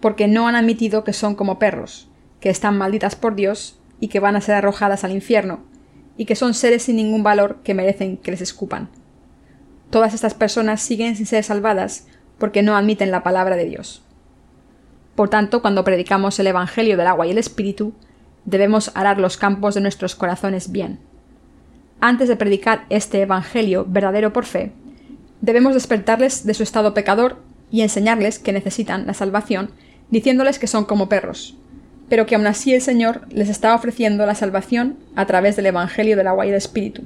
Porque 0.00 0.26
no 0.26 0.48
han 0.48 0.54
admitido 0.54 1.04
que 1.04 1.12
son 1.12 1.34
como 1.34 1.58
perros, 1.58 2.08
que 2.40 2.48
están 2.48 2.78
malditas 2.78 3.14
por 3.14 3.34
Dios 3.34 3.78
y 4.00 4.08
que 4.08 4.18
van 4.18 4.34
a 4.34 4.40
ser 4.40 4.54
arrojadas 4.54 5.04
al 5.04 5.12
infierno, 5.12 5.60
y 6.16 6.24
que 6.24 6.34
son 6.34 6.54
seres 6.54 6.84
sin 6.84 6.96
ningún 6.96 7.22
valor 7.22 7.58
que 7.62 7.74
merecen 7.74 8.16
que 8.16 8.30
les 8.30 8.40
escupan. 8.40 8.88
Todas 9.90 10.14
estas 10.14 10.32
personas 10.32 10.80
siguen 10.80 11.14
sin 11.14 11.26
ser 11.26 11.44
salvadas 11.44 12.06
porque 12.38 12.62
no 12.62 12.74
admiten 12.74 13.10
la 13.10 13.22
palabra 13.22 13.56
de 13.56 13.66
Dios. 13.66 14.02
Por 15.14 15.28
tanto, 15.28 15.60
cuando 15.60 15.84
predicamos 15.84 16.38
el 16.38 16.46
Evangelio 16.46 16.96
del 16.96 17.06
agua 17.06 17.26
y 17.26 17.32
el 17.32 17.38
Espíritu, 17.38 17.92
debemos 18.46 18.90
arar 18.94 19.18
los 19.18 19.36
campos 19.36 19.74
de 19.74 19.82
nuestros 19.82 20.14
corazones 20.14 20.72
bien. 20.72 21.00
Antes 22.00 22.28
de 22.28 22.36
predicar 22.36 22.86
este 22.88 23.20
Evangelio 23.20 23.84
verdadero 23.86 24.32
por 24.32 24.46
fe, 24.46 24.72
debemos 25.42 25.74
despertarles 25.74 26.46
de 26.46 26.54
su 26.54 26.62
estado 26.62 26.94
pecador 26.94 27.36
y 27.70 27.82
enseñarles 27.82 28.38
que 28.38 28.54
necesitan 28.54 29.06
la 29.06 29.12
salvación, 29.12 29.70
diciéndoles 30.10 30.58
que 30.58 30.66
son 30.66 30.86
como 30.86 31.10
perros, 31.10 31.54
pero 32.08 32.24
que 32.24 32.34
aún 32.34 32.46
así 32.46 32.72
el 32.72 32.80
Señor 32.80 33.26
les 33.28 33.50
está 33.50 33.74
ofreciendo 33.74 34.24
la 34.24 34.34
salvación 34.34 34.96
a 35.16 35.26
través 35.26 35.56
del 35.56 35.66
Evangelio 35.66 36.16
del 36.16 36.28
agua 36.28 36.46
y 36.46 36.48
el 36.48 36.54
Espíritu. 36.54 37.02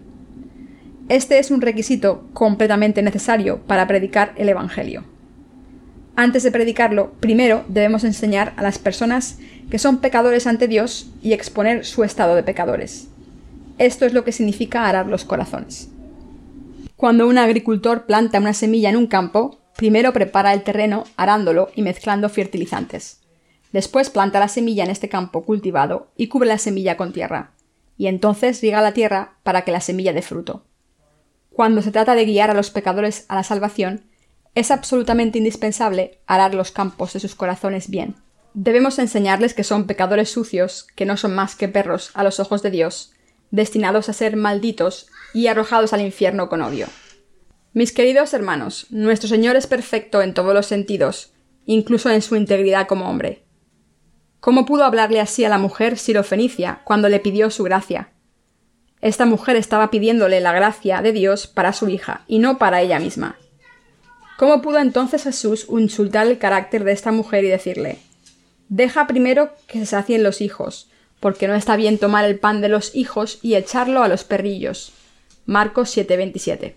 Este 1.08 1.40
es 1.40 1.50
un 1.50 1.60
requisito 1.60 2.28
completamente 2.32 3.02
necesario 3.02 3.58
para 3.66 3.88
predicar 3.88 4.32
el 4.36 4.48
Evangelio 4.48 5.02
antes 6.16 6.42
de 6.42 6.50
predicarlo, 6.50 7.12
primero 7.20 7.66
debemos 7.68 8.02
enseñar 8.02 8.54
a 8.56 8.62
las 8.62 8.78
personas 8.78 9.38
que 9.70 9.78
son 9.78 9.98
pecadores 9.98 10.46
ante 10.46 10.66
Dios 10.66 11.10
y 11.22 11.34
exponer 11.34 11.84
su 11.84 12.04
estado 12.04 12.34
de 12.34 12.42
pecadores. 12.42 13.08
Esto 13.76 14.06
es 14.06 14.14
lo 14.14 14.24
que 14.24 14.32
significa 14.32 14.88
arar 14.88 15.06
los 15.06 15.26
corazones. 15.26 15.90
Cuando 16.96 17.28
un 17.28 17.36
agricultor 17.36 18.06
planta 18.06 18.38
una 18.38 18.54
semilla 18.54 18.88
en 18.88 18.96
un 18.96 19.06
campo, 19.06 19.60
primero 19.76 20.14
prepara 20.14 20.54
el 20.54 20.62
terreno 20.62 21.04
arándolo 21.18 21.68
y 21.74 21.82
mezclando 21.82 22.30
fertilizantes. 22.30 23.20
Después 23.70 24.08
planta 24.08 24.40
la 24.40 24.48
semilla 24.48 24.82
en 24.82 24.90
este 24.90 25.10
campo 25.10 25.44
cultivado 25.44 26.10
y 26.16 26.28
cubre 26.28 26.48
la 26.48 26.56
semilla 26.56 26.96
con 26.96 27.12
tierra, 27.12 27.52
y 27.98 28.06
entonces 28.06 28.62
riega 28.62 28.80
la 28.80 28.94
tierra 28.94 29.36
para 29.42 29.62
que 29.62 29.72
la 29.72 29.82
semilla 29.82 30.14
dé 30.14 30.22
fruto. 30.22 30.64
Cuando 31.50 31.82
se 31.82 31.90
trata 31.90 32.14
de 32.14 32.24
guiar 32.24 32.50
a 32.50 32.54
los 32.54 32.70
pecadores 32.70 33.26
a 33.28 33.34
la 33.34 33.42
salvación, 33.42 34.06
es 34.54 34.70
absolutamente 34.70 35.36
indispensable 35.36 36.20
arar 36.26 36.54
los 36.54 36.70
campos 36.70 37.12
de 37.12 37.20
sus 37.20 37.34
corazones 37.34 37.90
bien. 37.90 38.16
Debemos 38.54 38.98
enseñarles 38.98 39.52
que 39.52 39.64
son 39.64 39.86
pecadores 39.86 40.30
sucios, 40.30 40.86
que 40.96 41.04
no 41.04 41.18
son 41.18 41.34
más 41.34 41.56
que 41.56 41.68
perros 41.68 42.10
a 42.14 42.24
los 42.24 42.40
ojos 42.40 42.62
de 42.62 42.70
Dios, 42.70 43.12
destinados 43.50 44.08
a 44.08 44.14
ser 44.14 44.36
malditos 44.36 45.08
y 45.32 45.46
arrojados 45.46 45.92
al 45.92 46.00
infierno 46.00 46.48
con 46.48 46.62
odio. 46.62 46.86
Mis 47.72 47.92
queridos 47.92 48.32
hermanos, 48.34 48.86
nuestro 48.90 49.28
Señor 49.28 49.56
es 49.56 49.66
perfecto 49.66 50.22
en 50.22 50.34
todos 50.34 50.54
los 50.54 50.66
sentidos, 50.66 51.32
incluso 51.66 52.10
en 52.10 52.22
su 52.22 52.36
integridad 52.36 52.86
como 52.86 53.08
hombre. 53.08 53.44
¿Cómo 54.40 54.64
pudo 54.64 54.84
hablarle 54.84 55.20
así 55.20 55.44
a 55.44 55.48
la 55.48 55.58
mujer 55.58 55.98
sirofenicia 55.98 56.80
cuando 56.84 57.08
le 57.08 57.20
pidió 57.20 57.50
su 57.50 57.64
gracia? 57.64 58.12
Esta 59.00 59.26
mujer 59.26 59.56
estaba 59.56 59.90
pidiéndole 59.90 60.40
la 60.40 60.52
gracia 60.52 61.02
de 61.02 61.12
Dios 61.12 61.46
para 61.46 61.72
su 61.72 61.88
hija 61.88 62.24
y 62.26 62.38
no 62.38 62.58
para 62.58 62.80
ella 62.80 62.98
misma. 62.98 63.36
¿Cómo 64.38 64.62
pudo 64.62 64.78
entonces 64.78 65.24
Jesús 65.24 65.66
insultar 65.68 66.26
el 66.26 66.38
carácter 66.38 66.84
de 66.84 66.92
esta 66.92 67.12
mujer 67.12 67.44
y 67.44 67.48
decirle 67.48 67.98
Deja 68.68 69.06
primero 69.06 69.50
que 69.66 69.78
se 69.78 69.86
sacien 69.86 70.22
los 70.22 70.40
hijos, 70.40 70.88
porque 71.20 71.46
no 71.46 71.54
está 71.54 71.76
bien 71.76 71.98
tomar 71.98 72.24
el 72.24 72.38
pan 72.38 72.60
de 72.60 72.68
los 72.68 72.94
hijos 72.94 73.38
y 73.42 73.54
echarlo 73.54 74.02
a 74.02 74.08
los 74.08 74.24
perrillos. 74.24 74.92
Marcos 75.46 75.96
7:27. 75.96 76.74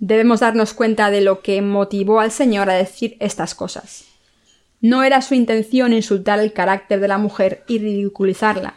Debemos 0.00 0.40
darnos 0.40 0.74
cuenta 0.74 1.12
de 1.12 1.20
lo 1.20 1.42
que 1.42 1.62
motivó 1.62 2.18
al 2.18 2.32
Señor 2.32 2.68
a 2.68 2.74
decir 2.74 3.16
estas 3.20 3.54
cosas. 3.54 4.06
No 4.80 5.04
era 5.04 5.22
su 5.22 5.34
intención 5.34 5.92
insultar 5.92 6.40
el 6.40 6.52
carácter 6.52 6.98
de 6.98 7.06
la 7.06 7.18
mujer 7.18 7.62
y 7.68 7.78
ridiculizarla. 7.78 8.74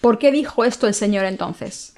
¿Por 0.00 0.18
qué 0.18 0.30
dijo 0.30 0.64
esto 0.64 0.86
el 0.86 0.94
Señor 0.94 1.24
entonces? 1.24 1.94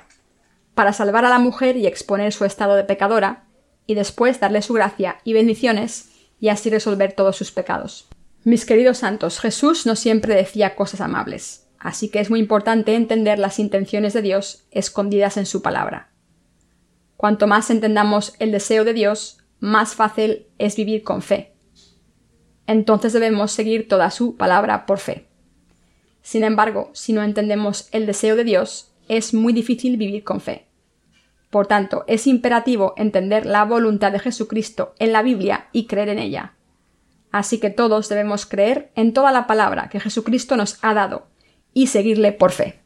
Para 0.74 0.94
salvar 0.94 1.26
a 1.26 1.28
la 1.30 1.38
mujer 1.38 1.76
y 1.76 1.86
exponer 1.86 2.32
su 2.32 2.46
estado 2.46 2.74
de 2.74 2.84
pecadora, 2.84 3.44
y 3.86 3.96
después 3.96 4.40
darle 4.40 4.62
su 4.62 4.72
gracia 4.72 5.18
y 5.24 5.34
bendiciones, 5.34 6.08
y 6.40 6.48
así 6.48 6.70
resolver 6.70 7.12
todos 7.12 7.36
sus 7.36 7.52
pecados. 7.52 8.08
Mis 8.44 8.64
queridos 8.64 8.98
santos, 8.98 9.40
Jesús 9.40 9.84
no 9.84 9.94
siempre 9.94 10.34
decía 10.34 10.74
cosas 10.74 11.02
amables, 11.02 11.65
así 11.86 12.08
que 12.08 12.18
es 12.18 12.30
muy 12.30 12.40
importante 12.40 12.96
entender 12.96 13.38
las 13.38 13.60
intenciones 13.60 14.12
de 14.12 14.20
Dios 14.20 14.66
escondidas 14.72 15.36
en 15.36 15.46
su 15.46 15.62
palabra. 15.62 16.10
Cuanto 17.16 17.46
más 17.46 17.70
entendamos 17.70 18.34
el 18.40 18.50
deseo 18.50 18.84
de 18.84 18.92
Dios, 18.92 19.38
más 19.60 19.94
fácil 19.94 20.48
es 20.58 20.74
vivir 20.74 21.04
con 21.04 21.22
fe. 21.22 21.54
Entonces 22.66 23.12
debemos 23.12 23.52
seguir 23.52 23.86
toda 23.86 24.10
su 24.10 24.36
palabra 24.36 24.84
por 24.84 24.98
fe. 24.98 25.28
Sin 26.22 26.42
embargo, 26.42 26.90
si 26.92 27.12
no 27.12 27.22
entendemos 27.22 27.88
el 27.92 28.04
deseo 28.04 28.34
de 28.34 28.42
Dios, 28.42 28.92
es 29.06 29.32
muy 29.32 29.52
difícil 29.52 29.96
vivir 29.96 30.24
con 30.24 30.40
fe. 30.40 30.66
Por 31.50 31.68
tanto, 31.68 32.02
es 32.08 32.26
imperativo 32.26 32.94
entender 32.96 33.46
la 33.46 33.64
voluntad 33.64 34.10
de 34.10 34.18
Jesucristo 34.18 34.92
en 34.98 35.12
la 35.12 35.22
Biblia 35.22 35.68
y 35.70 35.86
creer 35.86 36.08
en 36.08 36.18
ella. 36.18 36.54
Así 37.30 37.60
que 37.60 37.70
todos 37.70 38.08
debemos 38.08 38.44
creer 38.44 38.90
en 38.96 39.12
toda 39.12 39.30
la 39.30 39.46
palabra 39.46 39.88
que 39.88 40.00
Jesucristo 40.00 40.56
nos 40.56 40.80
ha 40.82 40.92
dado 40.92 41.28
y 41.76 41.88
seguirle 41.88 42.32
por 42.32 42.52
fe. 42.52 42.85